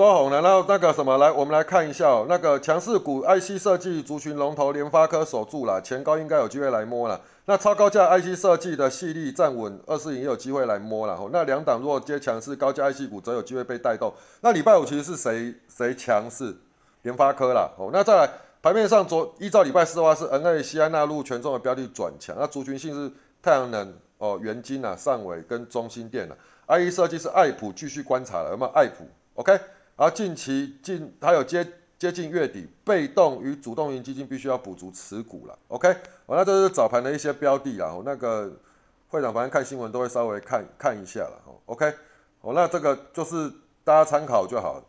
[0.00, 7.20] 收红了，然后那个什么来，我们来看一下哦，那个强势股 IC 设计族群龙头联发科守住了，前高应该有机会来摸了。
[7.44, 11.20] 那超高价 IC 设计的细粒站稳，二四零也有机会来摸了。
[11.30, 14.10] 那两档如果接强势高价 IC 股，则有机会被带动。
[14.40, 16.56] 那礼拜五其实是谁谁强势？
[17.02, 17.68] 联发科啦。
[17.76, 18.26] 哦，那再来
[18.62, 26.34] 盘面上昨依照礼拜四的话是 NA 西安纳入权重的标的转强，那族群性是太阳能哦，元晶啊、上尾跟中心电了。
[26.68, 29.60] IC 设计是爱普继续观察了，有没有爱普？OK。
[30.00, 31.62] 然后近期近还有接
[31.98, 35.58] 接近月底，被动与主动型基金必须要补足持股了。
[35.68, 35.92] OK，
[36.26, 37.94] 好，那这是早盘的一些标的啦。
[38.02, 38.50] 那个
[39.08, 41.38] 会长反正看新闻都会稍微看看一下了。
[41.66, 41.92] OK，
[42.40, 43.52] 好，那这个就是
[43.84, 44.84] 大家参考就好了。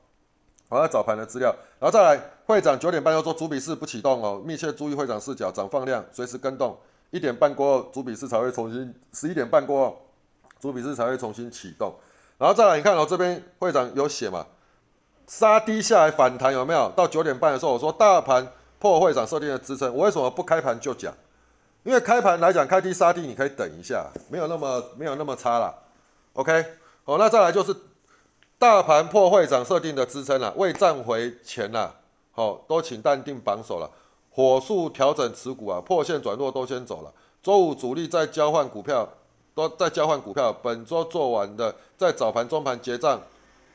[0.69, 6.78] 好，那早盘的资料，然后再来会长九点半要做主笔式不启动哦，密切注意会长视角，涨放量随时跟动。
[7.10, 10.02] 一点半过后主笔式才会重新，十一点半过后
[10.62, 11.93] 主笔式才会重新启动。
[12.38, 14.47] 然后再来你看哦，这边会长有写嘛？
[15.32, 16.91] 杀低下来反弹有没有？
[16.94, 18.46] 到九点半的时候，我说大盘
[18.78, 21.13] 破会长设定的支撑，我为什么不开盘就讲？
[21.84, 25.74] 因为开盘来讲，开低杀低，你可以等一下，没有那么没有那么差了。
[26.34, 26.65] OK，
[27.06, 27.74] 好，那再来就是
[28.60, 31.96] 大盘破会长设定的支撑了，未站回前了，
[32.34, 33.89] 好，都请淡定榜首了，
[34.32, 37.13] 火速调整持股啊，破线转弱都先走了。
[37.41, 39.08] 周五主力在交换股票，
[39.56, 43.22] 都在交换股票，本周做完的，在早盘中盘结账，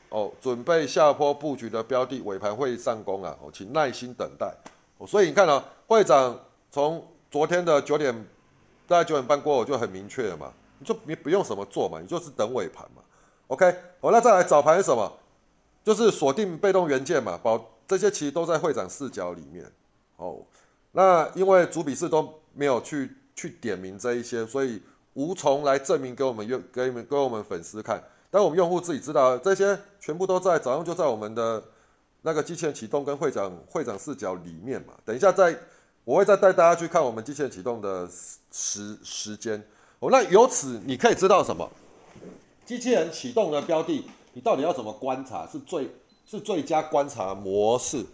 [0.09, 4.53] 哦，准备下坡布局的标的，尾盘会上攻啊，哦，请耐心等待。
[4.97, 6.39] 哦，所以你看啊，会长
[6.71, 8.13] 从昨天的九点，
[8.87, 13.01] 大概九点半过后就很明确了嘛，你就你不用什么做嘛，你就是等尾盘嘛。
[13.47, 15.11] OK，好，那再来早盘是什么？
[15.83, 19.65] 就是锁定被动元件嘛，保这些其实都在会长视角里面。
[20.17, 20.39] 哦，
[20.91, 24.81] 那因为主笔试都没有去去点名这一些，所以
[25.13, 28.01] 无从来证明给我们用给你们给我们粉丝看。
[28.37, 31.63] 但我们用户自己知道，这些全部都在早上就在我们的
[32.21, 34.93] 那个机器人启动跟会长会长视角里面嘛。
[35.03, 35.57] 等一下再。
[36.03, 38.07] 我会再带大家去看我们机器人启动的
[38.49, 39.61] 时时间
[39.99, 40.09] 哦。
[40.09, 41.69] 那由此你可以知道什么？
[42.65, 45.89] 机器人启动的标的，你到底要怎么观察是最
[46.25, 48.05] 是最佳观察模式？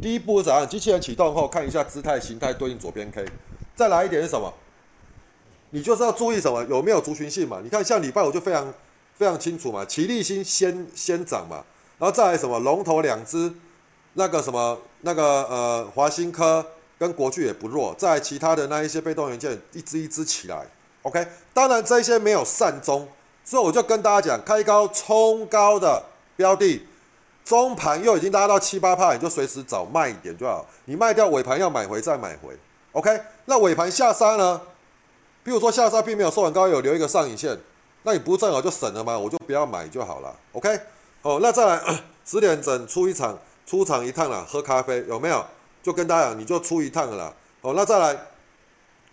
[0.00, 0.66] 第一步是怎样？
[0.66, 3.26] 机器人启动后看一下姿态形态对应左边 K。
[3.74, 4.50] 再来一点是什么？
[5.68, 6.64] 你就是要注意什么？
[6.70, 7.60] 有没有族群性嘛？
[7.62, 8.72] 你看像礼拜五就非常
[9.22, 11.62] 非常清楚嘛，齐力新先先涨嘛，
[11.98, 13.52] 然后再来什么龙头两只，
[14.14, 16.66] 那个什么那个呃华新科。
[16.98, 20.64] 跟国巨也不弱，在其他的那一些被动元件一支一支起来
[21.02, 23.08] ，OK，当然这些没有善终，
[23.44, 26.00] 所以我就跟大家讲，开高冲高的
[26.36, 26.86] 标的，
[27.44, 32.56] 中盘又已经拉到七八帕，你就随时找卖点就好，你卖掉尾盘要买回再买回
[32.92, 34.60] ，OK，那尾盘下杀呢？
[35.42, 37.58] 比如说下杀并没有收很高，有留一个上影线，
[38.04, 39.18] 那你不正好就省了吗？
[39.18, 40.80] 我就不要买就好了，OK，
[41.22, 45.44] 哦，那再来 十点整出一场，出场一趟了，喝咖啡有没有？
[45.82, 47.34] 就跟大家讲，你就出一趟了。
[47.60, 48.16] 哦，那再来，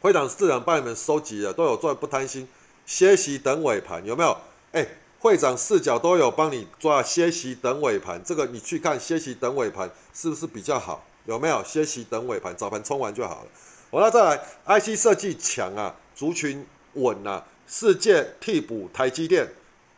[0.01, 2.47] 会长市长帮你们收集了都有做，不贪心，
[2.85, 4.37] 歇息等尾盘有没有？
[4.71, 4.87] 哎，
[5.19, 11.03] 会长视角都有帮你抓歇息等尾盘，这个你去看歇息等尾盘是不是比较好？
[11.25, 12.55] 有没有歇息等尾盘？
[12.55, 13.47] 早盘冲完就好了。
[13.91, 19.47] 我那再来，IC 设计强啊，族群稳啊，世界替补台积电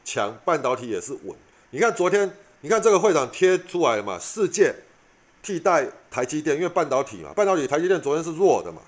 [0.03, 1.35] 强，半导体也是稳。
[1.71, 2.29] 你看昨天，
[2.59, 4.19] 你看这个会长贴出来嘛？
[4.19, 4.75] 世界。
[5.43, 8.79] 替代台积电，因为半导体嘛，半导体台积电昨天是弱的嘛，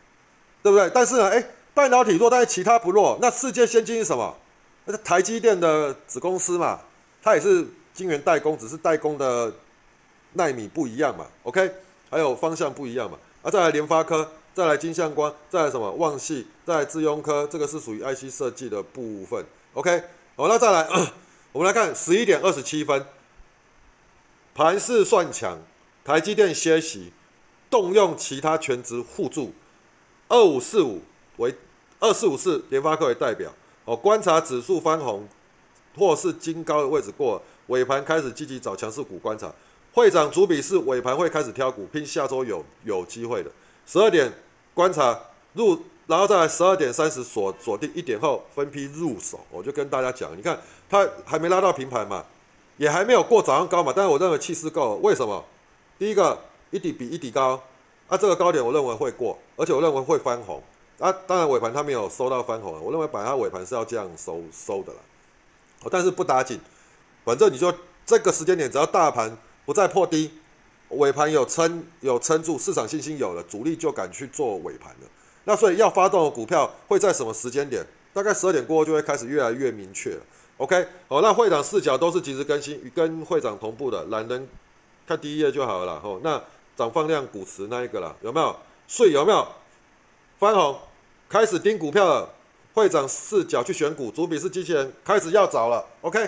[0.61, 0.87] 对不对？
[0.93, 1.43] 但是呢，哎，
[1.73, 3.17] 半导体弱，但是其他不弱。
[3.19, 4.37] 那世界先进是什么？
[4.85, 6.79] 那是台积电的子公司嘛，
[7.23, 9.51] 它也是晶圆代工，只是代工的
[10.33, 11.25] 纳米不一样嘛。
[11.41, 11.71] OK，
[12.11, 13.17] 还有方向不一样嘛。
[13.41, 19.43] 啊，再来联发科，再来金相光，再来什么旺系，再来智庸科，这个是属于 IC 设计的部分。
[19.73, 20.03] OK，
[20.35, 20.87] 好，那再来，
[21.51, 23.05] 我们来看十一点二十七分，
[24.53, 25.59] 盘势算强。
[26.05, 27.13] 台积电歇息，
[27.69, 29.53] 动用其他全职互助，
[30.27, 31.01] 二五四五
[31.37, 31.55] 为
[32.01, 33.49] 二四五四联发科为代表，
[33.85, 35.25] 哦，观察指数翻红
[35.95, 39.49] 或是金高的位置过，尾盘开始积极找强势股观察。
[39.93, 43.49] 会长主笔是尾盘会开始挑股，拼下周有有机会的。
[43.85, 44.29] 十二点
[44.73, 45.19] 观察
[45.53, 49.39] 入，然后再十二点三十锁锁定一点后分批入手。
[49.51, 50.59] 我就跟大家讲，你看
[50.89, 52.25] 它还没拉到平盘嘛，
[52.77, 55.43] 也还没有过早上高嘛，但是我认为气势够，为什么？
[55.99, 56.39] 第一个
[56.71, 57.61] 一底比一底高，
[58.07, 60.61] 啊，这个高点我认为会过，而且我认为会翻红，
[60.99, 64.99] 啊，当然尾盘它没有收到翻红，我认为把它尾盘是要这样收收的了，
[65.91, 66.59] 但是不打紧，
[67.23, 67.73] 反正你说
[68.05, 70.31] 这个时间点只要大盘不再破低，
[70.97, 75.07] 尾盘有撑有撑住，市场信心有了，主力就敢去做尾盘了。
[75.45, 77.85] 那所以要发动的股票会在什么时间点？
[78.13, 80.21] 大概十二点过后就会开始越来越明确了。
[80.57, 84.47] OK，好，那会长视角都是及时更新，跟会长同步的，懒人。
[85.07, 86.41] 看第一页就好了吼，那
[86.77, 88.55] 涨放量股池那一个了，有没有？
[88.87, 89.47] 税有没有？
[90.39, 90.77] 翻红，
[91.27, 92.29] 开始盯股票了。
[92.73, 95.85] 会长视角去选股，主笔是机器人，开始要找了。
[96.01, 96.27] OK，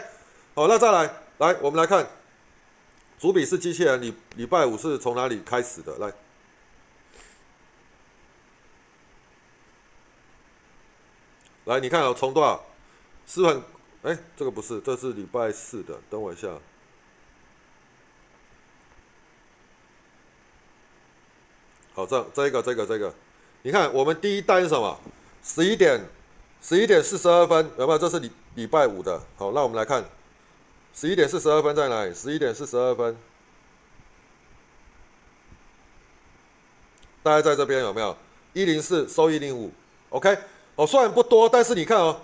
[0.54, 2.08] 好，那再来，来我们来看，
[3.17, 5.97] 主笔是机器人，礼礼拜五是从哪里开始的？
[5.97, 6.13] 来，
[11.65, 12.63] 来你看哦，从多少？
[13.25, 13.63] 是很，
[14.04, 16.47] 哎，这个不是，这是礼拜四的，等我一下。
[21.93, 23.15] 好，这这一个这个这个，
[23.63, 24.99] 你看我们第一单是什么？
[25.41, 25.99] 十一点，
[26.62, 27.97] 十一点四十二分，有没有？
[27.97, 29.17] 这是礼礼拜五的。
[29.38, 30.04] 好，那我们来看，
[30.96, 32.14] 十一点四十二分在哪里？
[32.14, 33.18] 十一点四十二分，
[37.22, 38.16] 大概在这边有没有？
[38.54, 39.70] 一零四收一零五
[40.10, 40.38] ，OK。
[40.76, 42.22] 哦，虽然不多，但是你看哦，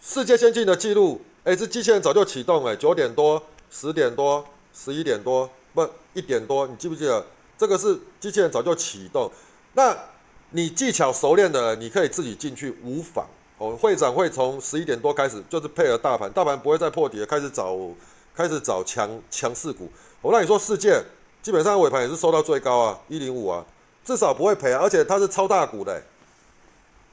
[0.00, 7.26] 世界先进的记录，哎，这机器人早就启动哎，九点多、十点多、十一点多不一点多，你记不记得
[7.58, 9.30] 这个是机器人早就启动？
[9.74, 9.94] 那
[10.50, 13.28] 你技巧熟练的，你可以自己进去无妨。
[13.64, 17.74] 哦，会长会从十一点多开始，就是配合大盘，大盘不会再破底了，开始找
[18.34, 19.90] 开始找强强势股。
[20.20, 21.02] 我那你说世界
[21.42, 23.64] 基本上尾盘也是收到最高啊，一零五啊，
[24.04, 26.02] 至少不会赔啊，而且它是超大股的，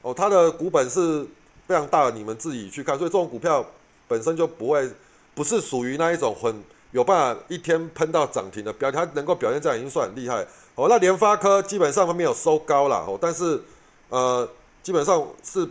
[0.02, 1.26] 哦，它的股本是
[1.66, 2.98] 非常大，你们自己去看。
[2.98, 3.64] 所以这种股票
[4.06, 4.90] 本身就不会
[5.34, 10.46] 不是属于那一种很有办法一天喷到涨停的表，它能够表现这样已经算很厉害。
[10.74, 13.62] 哦，那联发科基本上没有收高了，哦，但是
[14.10, 14.46] 呃，
[14.82, 15.66] 基本上是。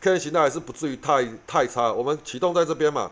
[0.00, 3.10] K 线形态还是不至于太太差，我们启动在这边嘛，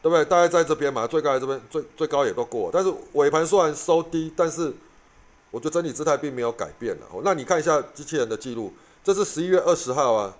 [0.00, 0.24] 对不对？
[0.24, 2.70] 大概在这边嘛，最高在这边，最最高也都过。
[2.72, 4.72] 但是尾盘虽然收低，但是
[5.50, 7.06] 我觉得整体姿态并没有改变了。
[7.24, 10.34] 那你看一下机器人的记录，这是十一月二十号啊，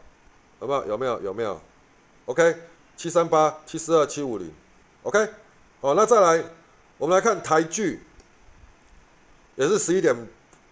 [0.60, 0.86] 有没有？
[0.86, 1.20] 有没有？
[1.22, 1.60] 有没有
[2.26, 2.56] ？OK，
[2.96, 4.52] 七三八七四二七五零
[5.02, 5.28] ，OK，
[5.80, 6.44] 好，那再来，
[6.96, 8.00] 我们来看台剧，
[9.56, 10.16] 也是十一点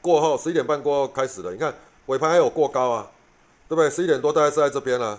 [0.00, 1.50] 过后，十一点半过后开始的。
[1.50, 1.74] 你看
[2.06, 3.10] 尾盘还有过高啊。
[3.70, 3.88] 对不对？
[3.88, 5.16] 十一点多大概是在这边了，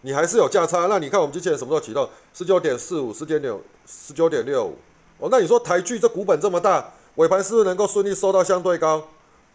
[0.00, 0.86] 你还是有价差。
[0.86, 2.08] 那你看我们之前什么时候启动？
[2.32, 3.54] 十九点四五，十九点
[3.86, 4.78] 十九点六五。
[5.18, 9.06] 哦，那你说台剧这股本这么大，尾盘是不是能够顺利收到相对高？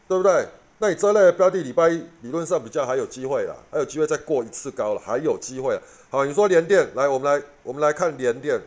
[0.07, 0.47] 对不对？
[0.77, 5.75] 那你这类标的礼拜一理论上比较还有机会了，还有机会再过一次高了，还有机会。
[6.11, 8.61] 好，你说联电，来，我们来我们来看联电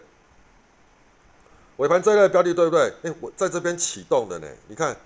[1.77, 2.93] 尾盘这类标的对不对？
[3.05, 4.97] 哎，我在这边启动的呢，你看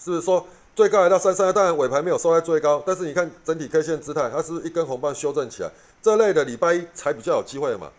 [0.00, 0.44] 是不是说？
[0.74, 5.70] 最高来到三三二，当然尾盘没有收在最高，但是你看整体 K 线姿态，它是一根红棒修正起来，
[6.02, 7.92] 这类的礼拜一才比较有机会嘛。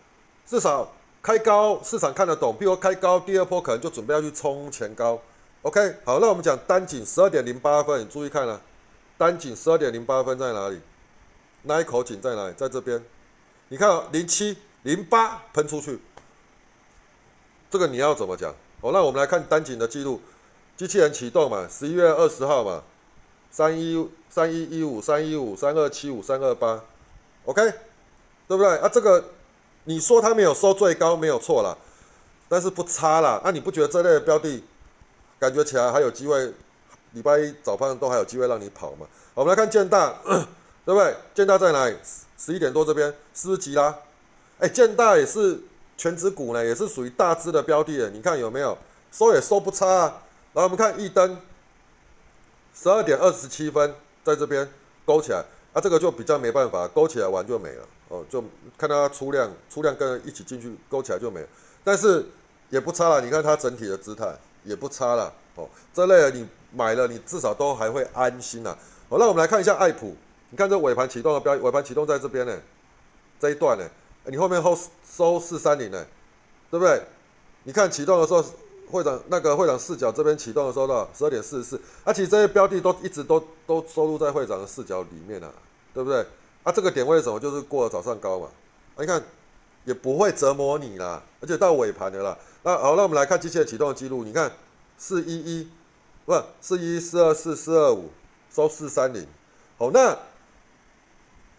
[0.46, 5.18] 至少开高，市场看得懂，比如开高，第二波可能就准备要去冲前高。
[5.62, 8.60] OK，好，那我们讲单井十二点零八分，你注意看了，
[9.16, 10.78] 单井十二点零八分在哪里？
[11.62, 12.54] 那一口井在哪里？
[12.54, 13.02] 在这边。
[13.68, 15.98] 你看零七零八喷出去，
[17.70, 18.54] 这个你要怎么讲？
[18.82, 20.20] 好，那我们来看单井的记录。
[20.76, 22.82] 机器人启动嘛，十一月二十号嘛，
[23.50, 26.82] 三一三一一五三一五三二七五三二八
[27.46, 27.62] ，OK，
[28.46, 28.76] 对不对？
[28.78, 29.24] 啊，这个
[29.84, 31.76] 你说它没有收最高没有错啦，
[32.48, 33.40] 但是不差啦。
[33.44, 34.62] 那你不觉得这类的标的
[35.38, 36.52] 感觉起来还有机会？
[37.12, 39.06] 礼拜一早盘都还有机会让你跑嘛？
[39.32, 40.14] 我们来看建大，
[40.84, 41.16] 对不对？
[41.34, 41.96] 建大在哪里？
[42.36, 43.96] 十一点多这边是不是急啦？
[44.58, 45.58] 哎，建大也是
[45.96, 48.76] 全指股呢，也是属于大只的标的，你看有没有
[49.10, 50.22] 收也收不差啊？
[50.56, 51.36] 来，我们看一灯，
[52.74, 54.66] 十二点二十七分，在这边
[55.04, 58.42] 勾起来，啊，这个就比较没办法，勾起来完就没了，哦，就
[58.78, 61.46] 看它出量，出量跟一起进去勾起来就没了，
[61.84, 62.24] 但是
[62.70, 68.74] 也不差了，你看它整体的姿态也不差了，哦，这类的你买了，你至少都还会安心呐。
[69.10, 70.16] 好，那我们来看一下爱普，
[70.48, 72.58] 你看这尾盘启动的标，尾盘启动在这边呢，
[73.38, 73.86] 这一段呢，
[74.24, 74.74] 你后面后
[75.06, 76.06] 收四三零呢，
[76.70, 77.02] 对不对？
[77.64, 78.42] 你看启动的时候。
[78.90, 85.52] 会长那个会长视角这边启动的时候呢，十二点四十四，而且这些标的都一直都都收录在会长的视角里面了，
[85.92, 86.24] 对不对？
[86.62, 87.38] 啊，这个点位什么？
[87.38, 88.48] 就是过了早上高嘛，
[88.96, 89.22] 啊，你看
[89.84, 92.36] 也不会折磨你啦，而且到尾盘的啦。
[92.62, 94.50] 那好，那我们来看机器人启动记录，你看
[94.98, 95.68] 四一一，
[96.24, 98.10] 不是四一四二四四二五
[98.52, 99.26] 收四三零，
[99.78, 100.16] 好，那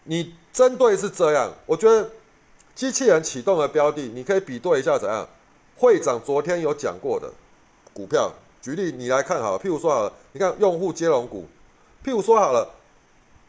[0.04, 2.10] 你针对是这样，我觉得
[2.74, 5.26] 机器人启动的标的，你可以比对一下怎样？
[5.78, 7.30] 会长昨天有讲过的
[7.92, 11.46] 股票，举例你来看好，譬如说好了，你看用户接龙股，
[12.04, 12.68] 譬如说好了，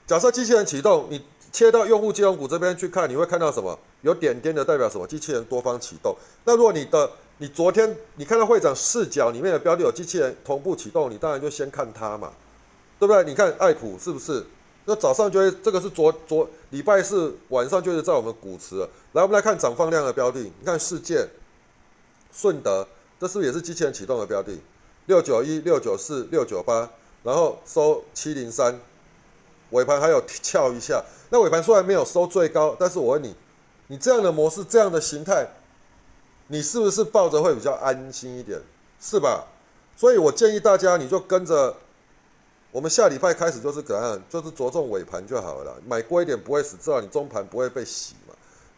[0.05, 3.77] 假设机器人启动，你切到用户接龙股这边去看，你会看到什么？
[4.01, 5.07] 有点点的代表什么？
[5.07, 6.15] 机器人多方启动。
[6.45, 12.31] 那如果你的你昨天你看到会长视角里面的标的有机器人同步启动，你当然就先看它嘛，
[12.99, 13.23] 对不对？
[13.23, 14.45] 你看爱普是不是？
[14.85, 18.89] 那早上就会这个是昨昨礼拜四晚上就是在我们股池了。
[19.13, 21.27] 来，我们来看涨放量的标的，你看世界。
[22.31, 22.87] 顺德，
[23.19, 24.57] 这是不是也是机器人启动的标的？
[25.07, 26.89] 六九一、六九四、六九八，
[27.23, 28.79] 然后收七零三，
[29.71, 31.03] 尾盘还有翘一下。
[31.29, 33.35] 那尾盘虽然没有收最高，但是我问你，
[33.87, 35.47] 你这样的模式、这样的形态，
[36.47, 38.61] 你是不是抱着会比较安心一点？
[39.01, 39.47] 是吧？
[39.95, 41.75] 所以我建议大家，你就跟着
[42.71, 48.15] 我们下礼拜开始就是怎样，就是着重尾盘就好了，买贵一点不会死，至少你中盘不会被洗。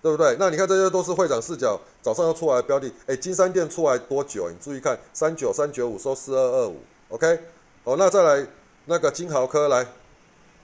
[0.01, 0.35] 对不对？
[0.39, 2.91] 那你看这些都是会长视角，早上要出来的标的。
[3.05, 4.49] 哎，金山店出来多久？
[4.49, 6.77] 你注意看，三九三九五收四二二五
[7.09, 7.39] ，OK。
[7.83, 8.47] 好，那再来
[8.85, 9.85] 那个金豪科来，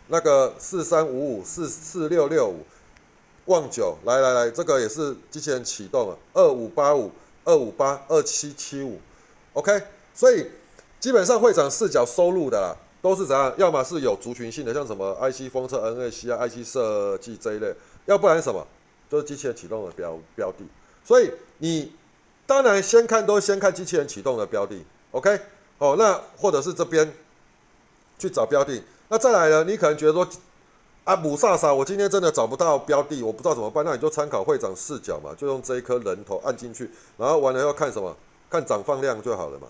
[0.07, 2.65] 那个四三五五四四六六五，
[3.45, 7.11] 旺九来来来，这个也是机器人启动了，二五八五
[7.43, 8.99] 二五八二七七五
[9.53, 9.83] ，OK。
[10.15, 10.47] 所以
[10.99, 13.53] 基本上会长视角收入的啦，都是怎样？
[13.57, 17.71] 要么是有族群性的，像什么 IC 风车、NAC 啊、IC 设计这一类，
[18.05, 18.65] 要不然什么？
[19.09, 20.65] 就是机器人启动的标标的，
[21.03, 21.91] 所以你
[22.45, 25.39] 当然先看都先看机器人启动的标的，OK，
[25.77, 27.13] 哦，那或者是这边
[28.19, 29.63] 去找标的，那再来呢？
[29.63, 30.27] 你可能觉得说
[31.03, 38.15] 啊，母萨萨，我今天真的找不到标的，我不知道怎么办，那你就参考会长视角嘛，就用这一颗人头按进去，然后完了要看什么？
[38.49, 39.67] 看涨放量就好了嘛，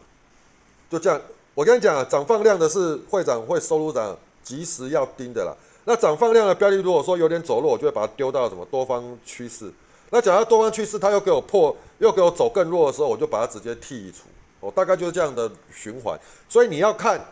[0.87, 1.19] 就这样。
[1.55, 5.51] 我跟你讲啊，涨放量的是会长会收入长，及时要盯的啦。
[5.89, 9.71] 那涨放量的标的，如果说有点走弱，我就会把它丢到什么多方趋势。
[10.09, 14.23] 那假如多方趋势它又给我破，又给我走更弱的时候，我就把它直接剔除。
[14.59, 16.19] 我大概就是这样的循环。
[16.49, 17.25] 所以你要看，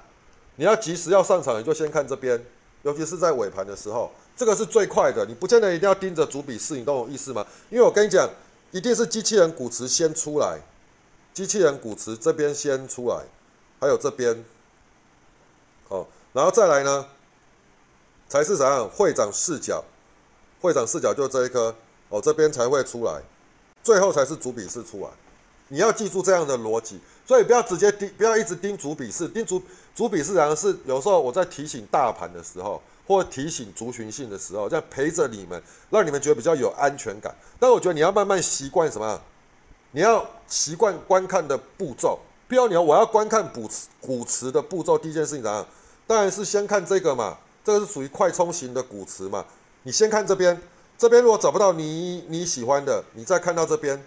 [0.56, 2.42] 你要及时要上场，你就先看这边，
[2.84, 5.26] 尤其是在尾盘的时候，这个是最快的。
[5.26, 7.46] 你不见得一定要盯着主笔试，你懂我意思吗？
[7.70, 8.30] 因为我跟你讲，
[8.72, 10.58] 一定是机器人股池先出来，
[11.34, 13.18] 机器人股池这边先出来。
[13.82, 14.46] 还有这边，
[15.90, 17.06] 哦，然后再来呢，
[18.36, 18.86] 才是怎样？
[18.90, 19.82] 会长视角，
[20.60, 21.74] 会长视角就这一颗，
[22.10, 23.22] 哦，这边才会出来，
[23.82, 25.10] 最后才是主笔试出来。
[25.70, 29.62] 你要记住这样的逻辑，所以不要直接盯，不要一直盯主笔试，盯主
[29.96, 37.34] 主笔试，然后是有时候我在提醒大盘的时候，或提醒族群性的时候，这样陪着你们，让你们觉得比较有安全感。
[37.58, 39.22] 但我觉得你要慢慢习惯什么？
[39.92, 42.20] 你要习惯观看的步骤。
[42.50, 44.98] 标牛，我要观看补池股池的步骤。
[44.98, 45.66] 第一件事情怎样？
[46.06, 49.44] 当然是先看这个嘛，这个是属于快冲型的股池嘛。
[49.84, 50.62] 你先看这边，
[50.98, 54.02] 这边如果找不到你你喜欢的，你再看到这边，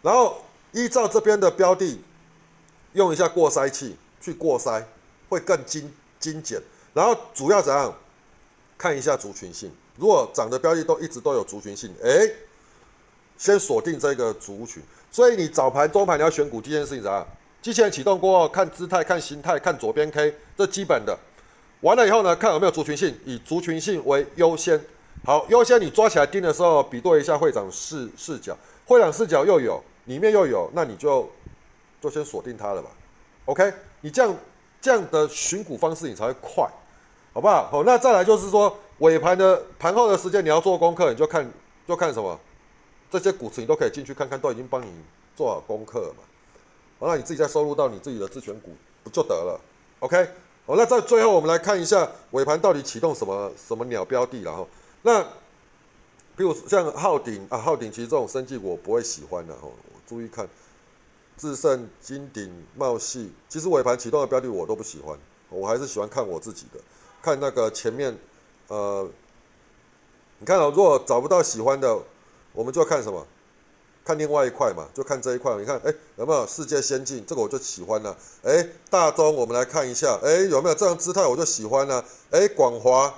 [0.00, 0.38] 然后
[0.70, 2.00] 依照这边的标的，
[2.92, 4.84] 用一下过筛器去过筛，
[5.28, 6.62] 会更精精简。
[6.94, 7.92] 然后主要怎样？
[8.78, 12.26] 看一下族群性，如果涨的标的都一直都有族群性，哎，
[13.36, 14.82] 先锁定这个族群。
[15.10, 17.26] 所以你早盘、中盘你要选股，第一件事情怎样？
[17.60, 21.18] 机器人启动过后，看姿态、看形态、看左边 K，这基本的。
[21.80, 24.80] 完了以后呢，看有没有族群性，以族群性为优先。
[25.24, 28.56] 好，优先你抓起来盯的时候，比对一下会长视视角，
[28.86, 31.30] 会长视角又有，里面又有，那你就
[32.00, 32.88] 就先锁定它了吧。
[33.44, 34.34] OK，你这样
[34.80, 36.66] 这样的寻股方式你才会快，
[37.34, 37.68] 好不好？
[37.70, 41.50] 好，那再来就是说尾盘的盘后的时间你要做功课，你就看
[41.86, 42.38] 就看什么，
[43.10, 44.86] 这些股池你都可以进去看看，都已经帮你
[45.36, 46.24] 做好功课了嘛。
[46.98, 48.70] 好，那你自己再收入到你自己的自选股
[49.02, 49.60] 不就得了
[50.00, 50.28] ？OK，
[50.70, 54.68] 好，那在最后我们来看一下尾盘到底启动什么什么鸟标的，然后
[55.02, 55.20] 那，
[56.36, 59.72] 比如像昊鼎啊，昊鼎其实这种生技我不会喜欢的哦。
[60.06, 60.48] 注意看，
[61.36, 65.18] 智胜、金鼎、茂系，其实尾盘启动的标的我都不喜欢，
[65.48, 66.78] 我还是喜欢看我自己的，
[67.20, 68.16] 看那个前面，
[68.68, 69.10] 呃，
[70.38, 71.98] 你看哦，如果找不到喜欢的，
[72.52, 73.26] 我们就要看什么？
[74.10, 75.54] 看另外一块嘛，就看这一块。
[75.56, 77.24] 你看，哎，有没有世界先进？
[77.24, 78.16] 这个我就喜欢了。
[78.42, 81.24] 哎，大中，我们来看一下，哎，有没有这样姿态？
[81.24, 82.04] 我就喜欢了。
[82.32, 83.14] 哎，广华，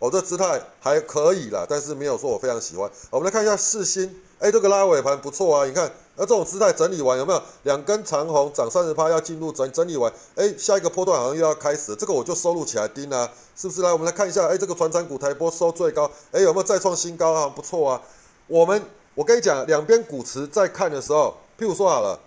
[0.00, 2.90] 哦，这姿态还可以啦，但是没有说我非常喜欢。
[3.10, 5.64] 我们来看一下四星，哎，这个拉尾盘不错啊。
[5.66, 10.12] 你看，那这种姿态整理完有没有两根长红涨三十趴要进入整整理完？
[10.34, 13.82] 哎，下一个波段好像又要开始，这个我就收录起来盯啊，是不是？
[13.82, 17.48] 来，我们来看一下，哎，这个船长股台波收最高，哎，有没有再创新高啊？
[17.48, 18.02] 不错啊，
[18.48, 18.82] 我们。
[19.14, 22.18] 我跟你讲，两边股池在看的时候，譬如说好了，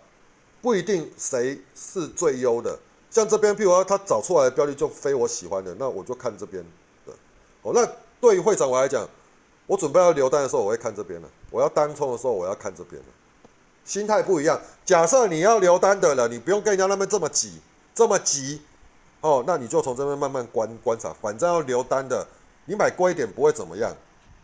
[0.62, 2.80] 不一定谁是最优的。
[3.10, 6.64] 像这边，譬如说他找出来的标的就非我喜欢的，那我就看这边
[7.06, 7.14] 的。
[7.64, 7.86] 哦，那
[8.22, 9.08] 对于会长我来讲，
[9.66, 13.08] 我准备要留单的时候，我会看这边的；我要单冲的时候，我要看这边的。
[13.84, 14.60] 心态不一样。
[14.86, 17.60] 假设你要留单的了，你不用跟人家那边这么急，
[17.96, 18.62] 这么急。
[19.22, 21.14] 哦，那你就从这边慢慢观观察。
[21.22, 22.26] 反正要留单的，
[22.66, 23.96] 你买贵一点不会怎么样。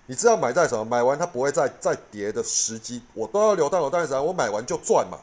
[0.06, 0.84] 你知道买在什么？
[0.84, 5.18] 买完它不会再再跌的时机，我都要留到我单子我买完就赚嘛。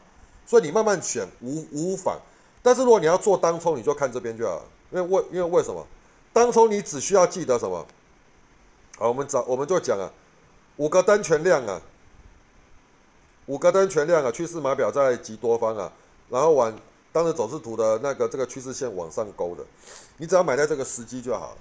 [0.46, 2.18] 所以你慢慢选无无妨。
[2.62, 5.86] 但是如果你要做当冲，你就看这边就好了，因为为因为为什么？
[6.32, 7.86] 当冲你只需要记得什么？
[8.98, 10.10] 好，我们找我们就讲啊，
[10.76, 11.80] 五个单全亮啊，
[13.46, 15.92] 五个单全亮啊，趋势码表在极多方啊，
[16.28, 16.76] 然后往
[17.12, 19.64] 当时走势图的那个这个趋势线往上勾的，
[20.16, 21.56] 你只要买在这个时机就好了。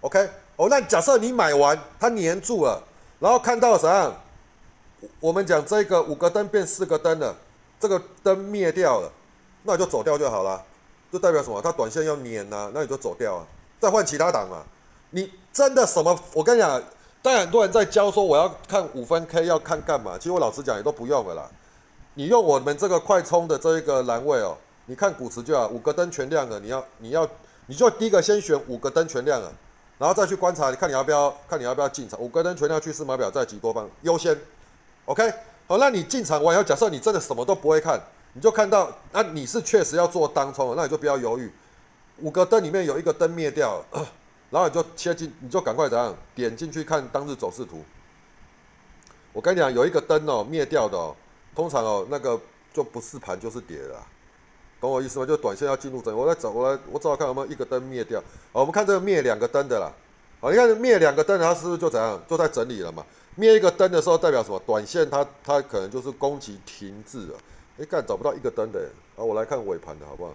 [0.00, 2.82] OK，哦，那假设你买完它粘住了，
[3.18, 4.14] 然后看到啥样？
[5.20, 7.34] 我们讲这个五个灯变四个灯了，
[7.78, 9.10] 这个灯灭掉了，
[9.62, 10.60] 那你就走掉就好了，
[11.12, 11.62] 就代表什么？
[11.62, 13.46] 它短线要粘呐，那你就走掉啊，
[13.80, 14.64] 再换其他档嘛。
[15.10, 16.18] 你真的什么？
[16.32, 16.82] 我跟你讲，
[17.22, 20.16] 当然很多人在教说我要看五分 K 要看干嘛？
[20.18, 21.48] 其实我老实讲也都不用了啦。
[22.14, 27.28] 你用我们这个快充的这一个栏位哦，你看股池就好，五个灯全亮了，你要你要
[27.66, 29.52] 你就第一个先选五个灯全亮了。
[29.98, 32.18] 然后再去观察，你看你要不要看你要不要进场？
[32.20, 34.38] 五个灯全亮趋势码表在极多方优先
[35.06, 35.28] ，OK，
[35.66, 38.00] 好，那你进场完以后，假设你真的什么都不会看，
[38.32, 41.52] 你就看到，那你是确实要做当冲，那你就不要犹豫。
[42.18, 43.84] 五个灯里面有一个灯灭掉，
[44.50, 47.84] 然后你就切进，你就赶快怎样点进去看当日走势图。
[49.32, 51.14] 我跟你讲，有一个灯哦灭掉的哦，
[51.54, 52.40] 通常哦那个
[52.72, 54.06] 就不是盘就是跌了，
[54.80, 55.26] 懂我意思吗？
[55.26, 58.20] 就短线要进入整，我来找我来我找看有没有一个灯灭掉。
[58.52, 59.92] 好，我们看这个灭两个灯的啦。
[60.40, 62.20] 好，你看灭两个灯，它是不是就怎样？
[62.28, 63.04] 就在整理了嘛。
[63.34, 64.60] 灭一个灯的时候代表什么？
[64.66, 67.34] 短线它它可能就是攻击停滞了。
[67.78, 68.88] 哎，看找不到一个灯的。
[69.16, 70.34] 好，我来看尾盘的好不好？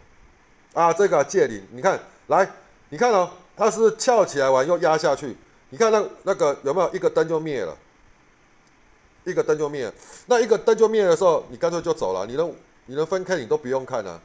[0.74, 2.50] 啊，这个借零，你看来，
[2.90, 5.38] 你看哦，它是翘起来完又压下去。
[5.70, 7.76] 你看那那个有没有一个灯就灭了？
[9.26, 9.92] 一个灯就灭，
[10.26, 12.26] 那一个灯就灭的时候，你干脆就走了。
[12.26, 12.54] 你能
[12.88, 14.20] 你能分开，你都不用看啊，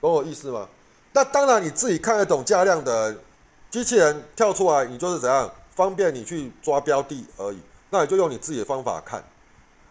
[0.00, 0.68] 懂我意思吗？
[1.12, 3.16] 那当然你自己看得懂价量的
[3.70, 7.58] 机器人跳出来，你就是怎样方便你去抓标的而已。
[7.90, 9.22] 那你就用你自己的方法看。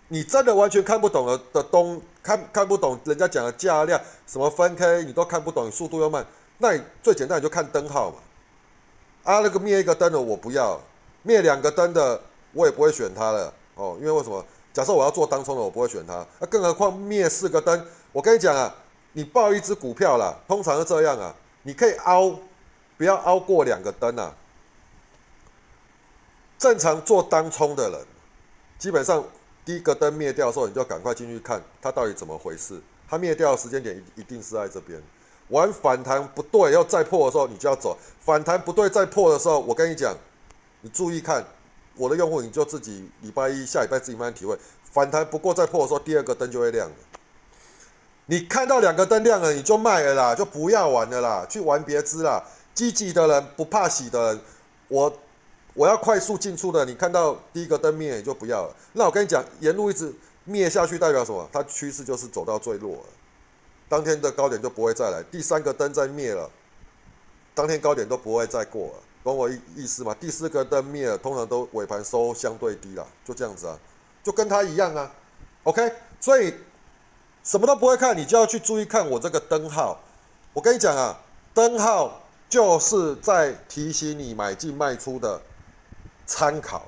[0.10, 6.24] 你真的完全看不懂的的东看看不懂人家讲的价量什么分 K，你都看不懂，速度又慢，
[6.60, 8.18] 那你最简单你就看灯号嘛。
[9.24, 10.80] 啊，那个灭一个灯的我不要，
[11.24, 12.22] 灭两个灯的
[12.54, 13.52] 我也不会选它了。
[13.74, 14.46] 哦，因为为什么？
[14.72, 16.24] 假设我要做当冲的，我不会选它。
[16.40, 18.76] 那更何况灭四个灯，我跟你讲啊，
[19.16, 22.38] 你报一只股票啦，通常是这样啊，你可以凹，
[22.98, 24.36] 不要凹过两个灯啊。
[26.58, 28.06] 正常做当冲的人，
[28.78, 29.24] 基本上
[29.64, 32.82] 第一个灯灭掉的时候，你就赶快进去看它到底怎么回事。
[33.08, 35.02] 它灭掉的时间点一一定是在这边。
[35.48, 37.98] 玩反弹不对要再破的时候，你就要走。
[38.20, 40.14] 反弹不对再破的时候，我跟你讲，
[40.82, 41.46] 你注意看。
[41.98, 44.58] 我的用户，你就自己礼拜一下礼拜自己慢慢体会。
[44.84, 46.96] 反弹不过再破的时候，第二个灯就会亮了。
[48.28, 52.44] 你看到两个灯亮了，你就卖了啦，就不要玩了啦，去玩别支啦。
[52.74, 54.42] 积极的人，不怕洗的人，
[54.88, 55.18] 我
[55.74, 56.84] 我要快速进出的。
[56.84, 58.76] 你看到第一个灯灭，你就不要了。
[58.94, 60.14] 那我跟你讲，沿路一直
[60.44, 61.48] 灭下去，代表什么？
[61.54, 63.04] 它趋势就是走到最弱了，
[63.88, 65.24] 当天的高点就不会再来。
[65.32, 66.50] 第三个灯再灭了，
[67.54, 68.94] 当天高点都不会再过了。
[69.24, 70.16] 懂我意意思吗？
[70.20, 73.80] 第四个灯灭了，通常都尾盘收相对低了，就这样子啊，
[74.22, 75.12] 就跟它一样啊。
[75.64, 76.54] OK，所以
[77.46, 79.98] 什么都不会看，你就要去注意看我这个灯号。
[80.52, 81.18] 我跟你讲啊，
[81.54, 85.40] 灯号就是在提醒你买进卖出的
[86.26, 86.82] 参考。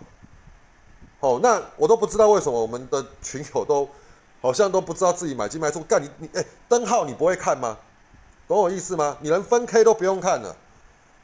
[1.19, 3.87] 哦，那我都不知道为什么我们的群友都
[4.41, 5.79] 好像都不知道自己买进卖出。
[5.81, 7.77] 干你你哎，灯号你不会看吗？
[8.47, 9.15] 懂我意思吗？
[9.21, 10.55] 你连分 K 都不用看了，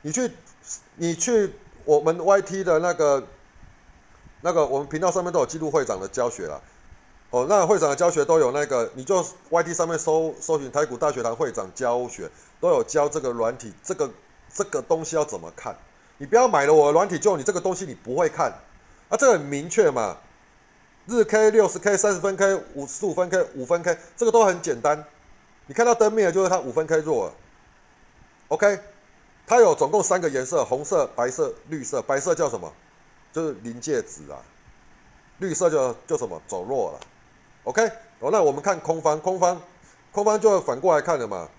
[0.03, 0.31] 你去。
[0.95, 1.53] 你去
[1.83, 3.21] 我们 YT 的那个、
[4.39, 6.61] 那个，我们频道上面都有记录会长的教学了。
[7.33, 12.29] 哦，那会长的教学都有那个，你就 YT 上面搜搜寻台股大学堂会长教学，
[12.61, 14.07] 都有教这个软体，这个
[14.53, 15.75] 这个东西要怎么看。
[16.19, 18.53] 你不要买了我的软体，就你这个东西你不会看。
[19.09, 20.15] 啊，这很明确嘛，
[21.07, 25.03] 日 K、六十 K、三十分 K、五十五分 K、五分 K，这个都很简单。
[25.65, 27.33] 你看到灯灭了，就是它五分 K 弱了。
[28.49, 28.79] OK。
[29.47, 31.99] 它有总共三个颜色：红色、白色、绿色。
[32.03, 32.71] 白色叫什么？
[33.31, 34.37] 就是临界值啊。
[35.39, 36.39] 绿色就就什么？
[36.47, 36.99] 走弱了。
[37.63, 39.61] OK，哦，那我们看空方，空方，
[40.11, 41.49] 空方就反过来看了嘛。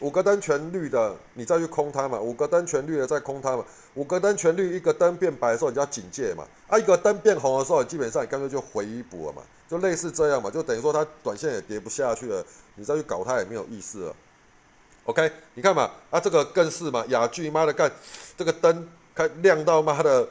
[0.00, 2.20] 五个灯全绿的，你再去空它嘛。
[2.20, 3.64] 五个灯全绿的再空它嘛。
[3.94, 6.46] 五个灯全绿，一个灯变白的时候，你就要警戒嘛。
[6.68, 9.42] 啊，一个灯变红的时候，基本上你干脆就回补了嘛。
[9.68, 12.44] 就类似这样嘛，就等于说它短线也跌不下去了，
[12.76, 14.16] 你再去搞它也没有意思了。
[15.06, 17.90] OK，你看嘛，啊，这个更是嘛，雅居妈的干，
[18.36, 20.28] 这个灯开亮到妈的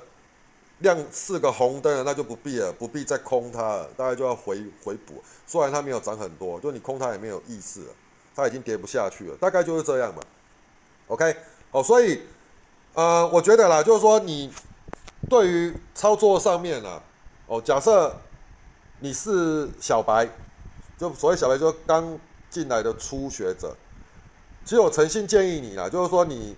[0.80, 5.24] 亮四个红灯了，那就不必了，不必再空它了，大概就要回回补。
[5.46, 7.94] 虽然它没有涨很多，就你空它也没有意思了，
[8.36, 10.22] 它已经跌不下去了，大概就是这样嘛。
[11.08, 11.36] OK，
[11.72, 12.22] 哦，所以
[12.94, 14.52] 呃，我觉得啦，就是说你
[15.30, 17.02] 对于操作上面啊，
[17.48, 18.16] 哦，假设
[19.00, 20.30] 你是小白，
[20.98, 22.20] 就所谓小白，就刚
[22.50, 23.76] 进来的初学者。
[24.66, 26.56] 其实我诚心建议你啦，就是说你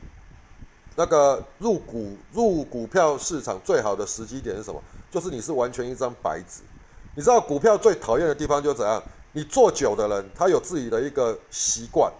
[0.99, 4.83] 那个入股入股票市场最好的时机点是什么？
[5.09, 6.61] 就是你是完全一张白纸。
[7.15, 9.01] 你知道股票最讨厌的地方就是怎样？
[9.31, 12.11] 你做久的人，他有自己的一个习惯。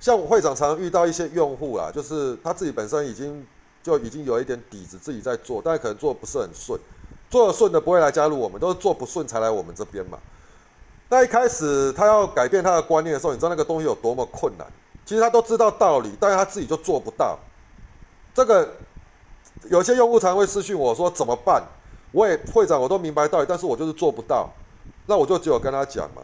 [0.00, 3.46] 像会长常常遇到一些用户啦，就是他自己本身已经
[3.82, 6.80] 就已经有一点底子，自己在做，但可能做不是很顺。
[7.28, 10.18] 做的顺的不会来加入我们，都是做不顺才来我们这边嘛。
[11.10, 14.66] 那一开始他要改变他的观念的时候，你知道那个东西有多么困难？
[15.04, 17.38] 其实他都知道道理，但是他自己就做不到。
[18.36, 18.68] 这个
[19.70, 21.64] 有些用户常会私信我说怎么办？
[22.12, 24.50] 我也会长，我都明白道理，但是我就是做不到。
[25.06, 26.20] 那我就只有跟他讲嘛，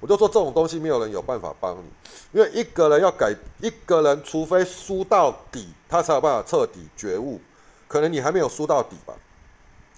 [0.00, 1.84] 我就说这种东西没有人有办法帮你，
[2.32, 3.30] 因为一个人要改
[3.60, 7.38] 一个人，除非输到底，他才有办法彻底觉悟。
[7.86, 9.12] 可能你还没有输到底吧？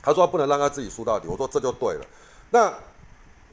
[0.02, 1.28] 他说不能让他自己输到底。
[1.28, 2.04] 我说这就对了。
[2.50, 2.74] 那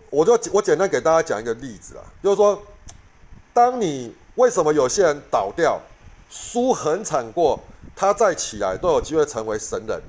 [0.10, 2.60] 我就我简单给大家讲一个例子啊，就是说
[3.54, 4.16] 当你。
[4.36, 5.80] 为什么有些人倒掉，
[6.28, 7.60] 输很惨过，
[7.96, 10.02] 他再起来都有机会成为神人？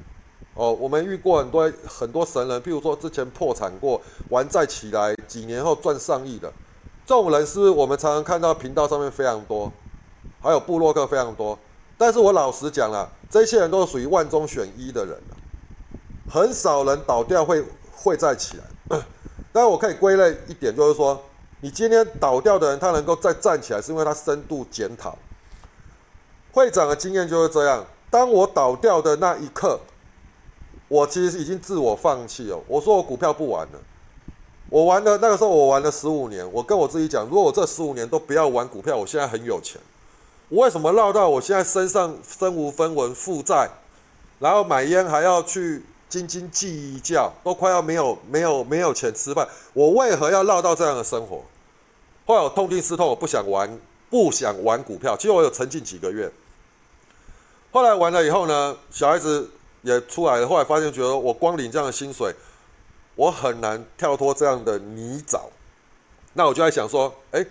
[0.55, 6.53] 哦，我们遇过很多很多神人，譬如说之前破产过，完再起来，几年后赚上亿的，
[7.05, 9.72] 这种人是我们常常看到频道上面非常多，
[10.41, 11.59] 还有部落客非常多？
[11.99, 15.16] 但是我老实讲了，这些人都是属于万中选一的人
[16.30, 19.03] 很少人倒掉会会再起来。
[19.53, 21.20] 但我可以归类一点，就是说，
[21.61, 25.16] 你今天倒掉的人，他能够再站起来，是因为他深度检讨。
[26.55, 29.80] 会长的经验就是这样，当我倒掉的那一刻，
[30.86, 32.61] 我其实已经自我放弃了。
[32.68, 33.80] 我说我股票不玩了，
[34.70, 39.80] 我玩了那个时候我玩了十五年，我跟我自己讲，如果我这十五年都不要玩股票，我现在很有钱。
[40.48, 43.68] 我为什么绕到我现在身上身无分文、负债，
[44.38, 51.42] 然后买烟还要去斤斤计较，都快要没有没有没有钱吃饭，我为何要绕到这样的生活？
[52.26, 53.76] 后来我痛定思痛，我不想玩，
[54.09, 55.16] 不想玩股票。
[55.16, 56.30] 其实我有沉浸几个月，
[57.74, 59.50] 后来完了以后呢，小孩子
[59.82, 62.32] 也出来了，后来发现觉得我光领这样的薪水，
[63.16, 65.40] 我很难跳脱这样的泥沼。
[66.34, 67.44] 那我就在想说，哎。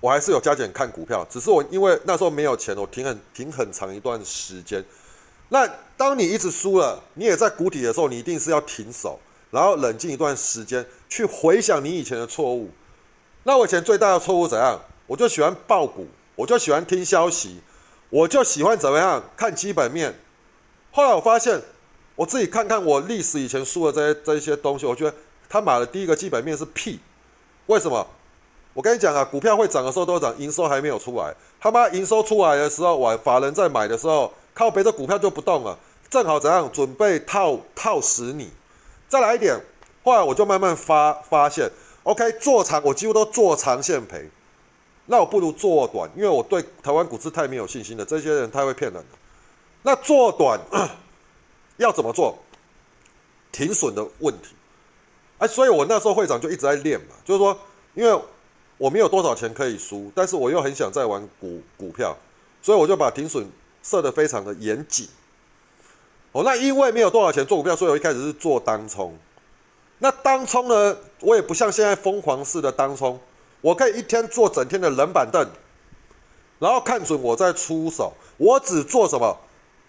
[0.00, 4.84] 我还是有加减看股票，只是我因为那时候没有钱，我停很停很长一段时间。
[5.48, 5.66] 那
[5.96, 9.18] 当你一直输了，你也在谷底的时候，你一定是要停手，
[9.50, 12.70] 然后冷静一段时间，去回想你以前的错误。
[13.44, 14.78] 那我以前最大的错误怎样？
[15.06, 16.06] 我就喜欢爆股，
[16.36, 17.62] 我就喜欢听消息，
[18.14, 20.14] 我就喜欢怎么样看基本面。
[20.92, 21.60] 后来我发现，
[22.14, 25.12] 我自己看看我历史以前输的这些这些东西，我觉得
[25.48, 27.00] 他买的第一个基本面是屁。
[27.66, 28.06] 为什么？
[28.72, 31.34] 我跟你讲啊，股票会涨的时候都涨，营收还没有出来。
[31.60, 35.76] 他妈营收出来的时候，我法人在买的时候，靠别的股票就不动了，
[36.08, 38.48] 正好怎样准备套套死你。
[39.08, 39.60] 再来一点，
[40.04, 41.68] 后来我就慢慢发发现
[42.04, 44.30] ，OK，做长我几乎都做长线赔，
[45.06, 49.18] 那我不如做短，因为我对台湾股市太没有信心了，这些人太会骗人了。
[49.82, 50.60] 那做短
[51.76, 52.38] 要怎么做？
[53.52, 54.54] 停损的问题。
[55.38, 57.58] 哎，所以我那时候会长就一直在练嘛，就是说，
[57.94, 58.22] 因为。
[58.76, 62.14] 我没有多少钱可以输，但是我又很想再玩股股票，
[62.60, 63.48] 所以我就把停损
[63.84, 65.08] 设得非常的严谨。
[66.32, 69.16] 哦，那因为没有多少钱做股票，所以我一开始是做当冲。
[70.00, 73.18] 那当冲呢，我也不像现在疯狂式的当冲，
[73.64, 75.48] 我可以一天做整天的冷板凳，
[76.58, 78.12] 然后看准我再出手。
[78.36, 79.34] 我只做什么？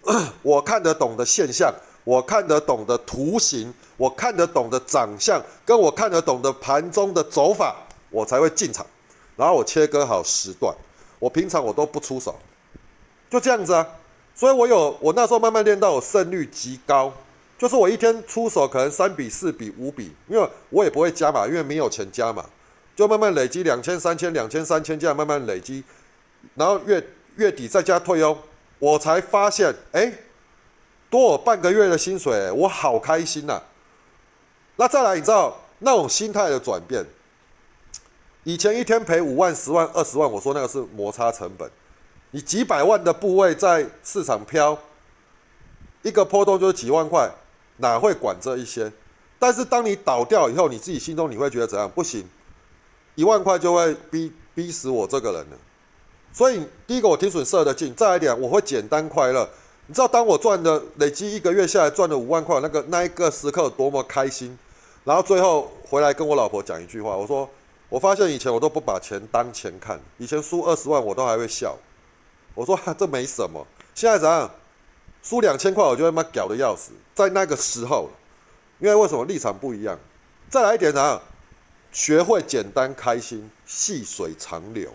[0.40, 7.76] 我看得懂的现象，我看得懂的图形，我看得懂的长相，跟我看得懂的盘中的走法。
[8.08, 8.86] 我才会进场，
[9.36, 10.74] 然后我切割好时段，
[11.18, 12.34] 我平常我都不出手，
[13.28, 13.86] 就这样子啊。
[14.34, 17.12] 所以我有我那时候慢慢练到我胜率极高，
[17.58, 22.42] 就是我一天出手可能三比四比五比，因为我也不会加码，因为没有钱加码，
[22.96, 25.84] 就慢慢累积两千三千两千三千这样慢慢累积，
[26.54, 28.36] 然后月月底再加退休，
[28.78, 30.10] 我才发现哎，
[31.10, 33.62] 多我半个月的薪水，我好开心呐。
[34.76, 37.04] 那再来，你知道那种心态的转变。
[38.44, 41.70] 以前一天赔五万、十万、二十万，我说那个是摩擦成本。
[42.30, 44.78] 你几百万的部位在市场飘，
[46.02, 47.30] 一个波动就是几万块，
[47.78, 48.90] 哪会管这一些？
[49.38, 51.90] 但是当你倒掉以后，你自己心中你会觉得怎样？
[51.90, 52.26] 不行，
[53.16, 55.56] 一万块就会逼逼死我这个人了。
[56.32, 59.48] 所以第一个我停损设的近，再来一点我会简单快乐。
[59.88, 64.56] 你知道当我赚的累积一个月下来赚了五万块，那个那一个时刻多么开心。
[65.02, 67.48] 然后最后回来跟我老婆讲一句话，我说。
[67.88, 71.78] 我发现以前我都不把钱当钱看，以前输二十万我都还会笑，
[72.52, 73.64] 我说这没什么。
[73.94, 74.50] 现在怎样？
[75.22, 76.90] 输两千块我就他妈屌的要死。
[77.14, 78.10] 在那个时候，
[78.80, 79.96] 因为为什么立场不一样？
[80.50, 81.22] 再来一点怎样？
[81.96, 84.92] 学会简单开心，细水长流，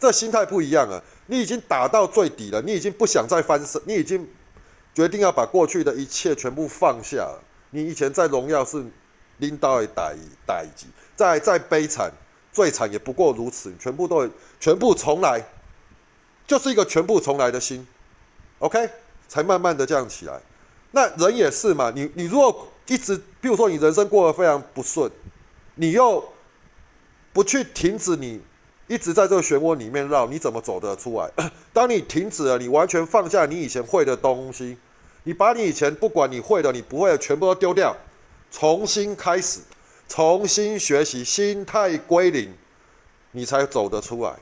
[0.00, 1.00] 这心态不一样啊！
[1.26, 4.28] 你已经打到最底了，你已经不想再翻身，你已经
[4.92, 7.30] 决定要把过去的一切全部放下。
[7.70, 8.84] 你以前在荣耀是
[9.38, 10.88] 拎到一打一打一击。
[11.14, 12.10] 再再悲惨，
[12.52, 15.46] 最惨也不过如此，全部都全部重来，
[16.48, 17.86] 就是一个全部重来的心
[18.58, 18.90] ，OK，
[19.28, 20.40] 才慢慢的这样起来。
[20.90, 25.08] 那人也是嘛，你你如果一直，比如说你人生过得非常不顺，
[25.76, 26.22] 你又
[27.32, 28.40] 不去停止，你
[28.88, 31.30] 一直在这个漩涡里面绕，你怎么走得出来？
[31.72, 34.76] 当你停止了，你完全放下你以前会的东西，
[35.22, 37.96] 你把你以前不管你会的、你不会的全部都丢掉，
[38.50, 39.60] 重新开始。
[40.08, 42.54] 重新学习，心态归零，
[43.32, 44.36] 你才走得出来。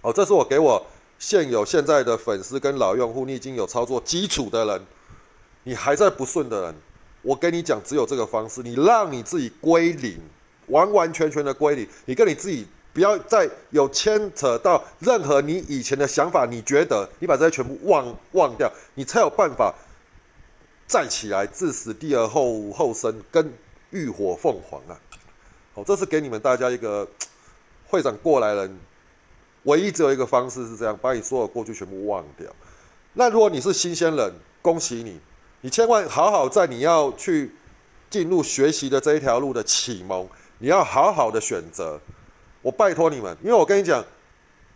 [0.00, 0.86] 哦，这是我给我
[1.18, 4.86] 现有现在的粉丝跟老用户，你已经有操作基础的人，
[5.64, 6.74] 你还在不顺的人，
[7.22, 10.20] 我跟你讲，只有这个方式，你让你自己归零，
[10.68, 19.74] 完完全全的归零，你跟你自己不要再有牵扯到任何你以前的想法，你觉得你把这些全部忘忘掉，你才有办法
[20.86, 23.52] 站起来，置死地而后后生，跟。
[23.90, 24.98] 浴火凤凰啊！
[25.72, 27.08] 好，这是给你们大家一个
[27.86, 28.78] 会长过来人，
[29.62, 32.50] 唯一只有一个方式是这样，把你所有过去全部忘掉。
[33.14, 35.20] 那如果你是新鲜人，恭喜你，
[35.60, 37.52] 你千万好好在你要去
[38.10, 40.28] 进入学习的这一条路的启蒙，
[40.58, 42.00] 你要好好的选择。
[42.62, 44.04] 我拜托你们，因为我跟你讲，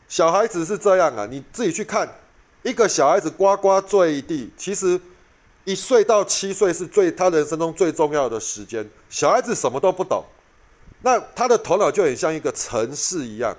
[0.08, 2.08] 小孩子是这样啊，你自己去看，
[2.62, 5.00] 一个小孩子呱呱坠地，其实
[5.64, 8.88] 一岁到七岁是最他人生中最重要的时间。
[9.08, 10.24] 小孩子什么都不懂，
[11.02, 13.56] 那他的头脑就很像一个城市一样，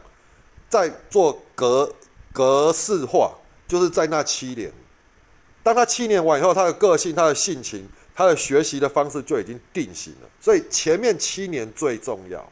[0.70, 1.94] 在做格
[2.32, 3.34] 格式化，
[3.68, 4.72] 就是在那七年。
[5.64, 7.88] 当他七年完以后，他的个性、他的性情、
[8.22, 10.30] 他的学习的方式就已经定型了。
[10.40, 12.48] 所以前面七年最重要。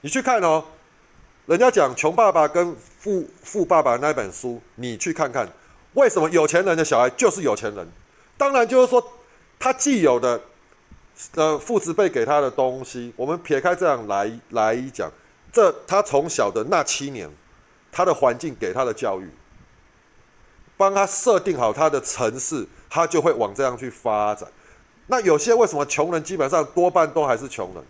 [0.00, 0.64] 你去看哦。
[1.46, 2.68] 人家讲《穷爸爸》跟
[3.00, 5.48] 《富富爸爸》那本书，你去看看，
[5.94, 7.88] 为什么有钱人的小孩就是有钱人？
[8.36, 9.02] 当然就是说，
[9.58, 10.40] 他既有的，
[11.34, 15.10] 呃，父子辈给他的东西，我们撇开这样来来讲，
[15.50, 17.28] 这他从小的那七年，
[17.90, 19.28] 他的环境给他的教育，
[20.76, 24.48] 帮他设定好他的城市，他就会往这样去发展。
[25.10, 27.82] 那有些为什么穷人基本上多半都还是穷人？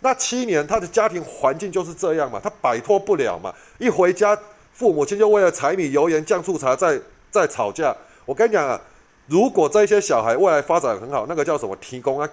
[0.00, 3.54] 那七年，他的家庭环境就是这样嘛，他摆脱不了嘛。
[3.78, 4.34] 一回家，
[4.72, 6.98] 父母亲就为了柴米油盐酱醋茶在
[7.30, 7.94] 在吵架。
[8.24, 8.80] 我跟你讲啊，
[9.26, 12.26] 如果这些小孩未来发展很好，那个叫什么提供啊？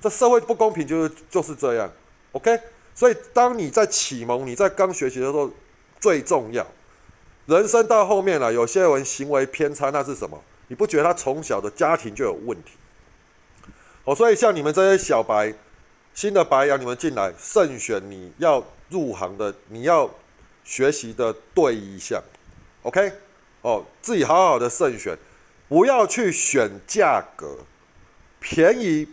[0.00, 1.88] 这社会不公平就是就是这样。
[2.32, 2.58] OK，
[2.96, 5.48] 所以当你在启蒙，你在刚学习的时候
[6.00, 6.66] 最重要。
[7.46, 10.42] 人生到后面了，有些人行为偏差，那是什么？
[10.66, 12.72] 你不觉得他从小的家庭就有问题？
[14.06, 15.52] 哦，所以像你们这些小白。
[16.14, 20.08] 新的白羊，你们进来慎选你要入行的，你要
[20.64, 22.22] 学习的对一项
[22.84, 23.12] ，OK？
[23.60, 25.14] 哦，自己好好的慎选，
[25.68, 27.58] 不要去选价格
[28.40, 29.06] 便宜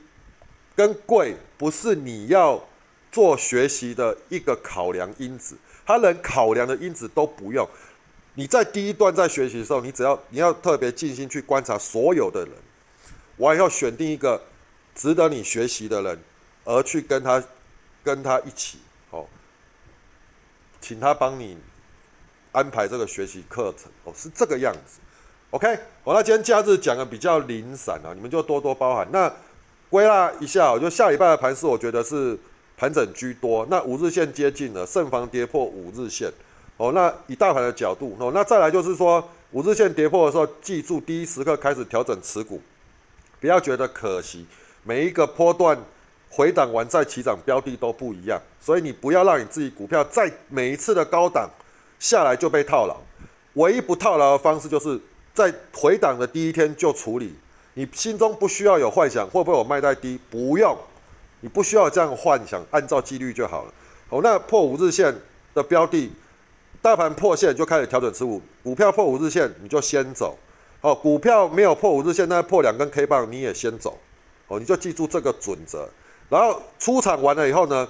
[0.77, 2.65] 跟贵，不是你要
[3.11, 5.57] 做学习的一个考量因子。
[5.85, 7.67] 他能考量的因子都不用。
[8.35, 12.51] 你在第一段在学习的时候，你只要你要特别尽心去观察所有的人，
[13.35, 14.41] 我以后选定一个
[14.95, 16.19] 值得你学习的人。
[16.65, 17.43] 而去跟他，
[18.05, 18.77] 跟他一起，
[19.09, 19.25] 哦，
[20.79, 21.57] 请他帮你
[22.53, 25.01] 安排这个学习课程，哦，是这个样子
[25.49, 25.75] ，OK，
[26.05, 29.05] 好，那今天假日讲的比较零散啊，你们就多多包涵。
[29.11, 29.29] 那
[29.89, 32.39] 归纳一下，我就下礼拜的盘势，我觉得是
[32.77, 33.67] 盘整居多。
[33.69, 36.31] 那五日线接近了，慎防跌破五日线，
[36.77, 42.61] 哦，那以大盘的角度，哦，那再来就是说，五日线跌破的时候，记住第一时刻开始调整持股，
[43.41, 44.47] 不要觉得可惜，
[44.83, 45.77] 每一个波段。
[46.35, 51.47] 回档完再起涨，标的都不一样，所以你不要让你自己股票在每一次的高档
[51.99, 52.97] 下来就被套牢。
[53.53, 54.99] 唯一不套牢的方式，就是
[55.31, 57.35] 在回档的第一天就处理。
[57.75, 60.19] 你心中不需要有幻想，会不会我卖在低？
[60.31, 60.75] 不用，
[61.41, 63.73] 你不需要这样幻想，按照纪律就好了。
[64.09, 65.13] 好，那破五日线
[65.53, 66.11] 的标的，
[66.81, 70.35] 大盘破线就开始调整持股，股票破五日线你就先走。
[70.81, 73.99] 好，股票没有破五日线，那破两根 K 棒你也先走。
[74.47, 75.87] 哦，你就记住这个准则。
[76.29, 77.87] 然后出场完了以后呢，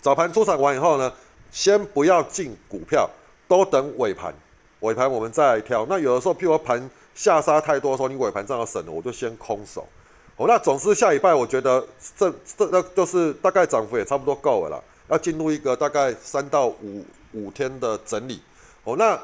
[0.00, 1.12] 早盘出场完以后呢，
[1.50, 3.08] 先不要进股票，
[3.48, 4.32] 都等尾盘，
[4.80, 5.84] 尾盘我们再来挑。
[5.88, 9.86] 那有的时候，譬如盘下杀太多的时候，你尾盘正好省了，我就先空手。
[10.36, 11.86] 哦，那总之下礼拜我觉得
[12.16, 18.40] 这这那就是大概涨幅也差不多够了啦，要进入一个大概三到五五天的整理。
[18.84, 19.20] 哦，那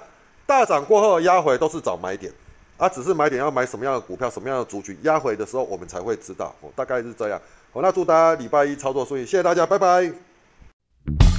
[0.46, 2.32] 大涨过后压回都是找买点，
[2.76, 6.54] 啊，只是买点要买什么样的股票，什么样的族群压回的时候，我们才会知道。
[6.60, 7.40] 哦，大概是这样。
[7.72, 9.24] 好，那祝大家礼拜一操作顺利。
[9.24, 11.35] 谢谢大家，拜拜。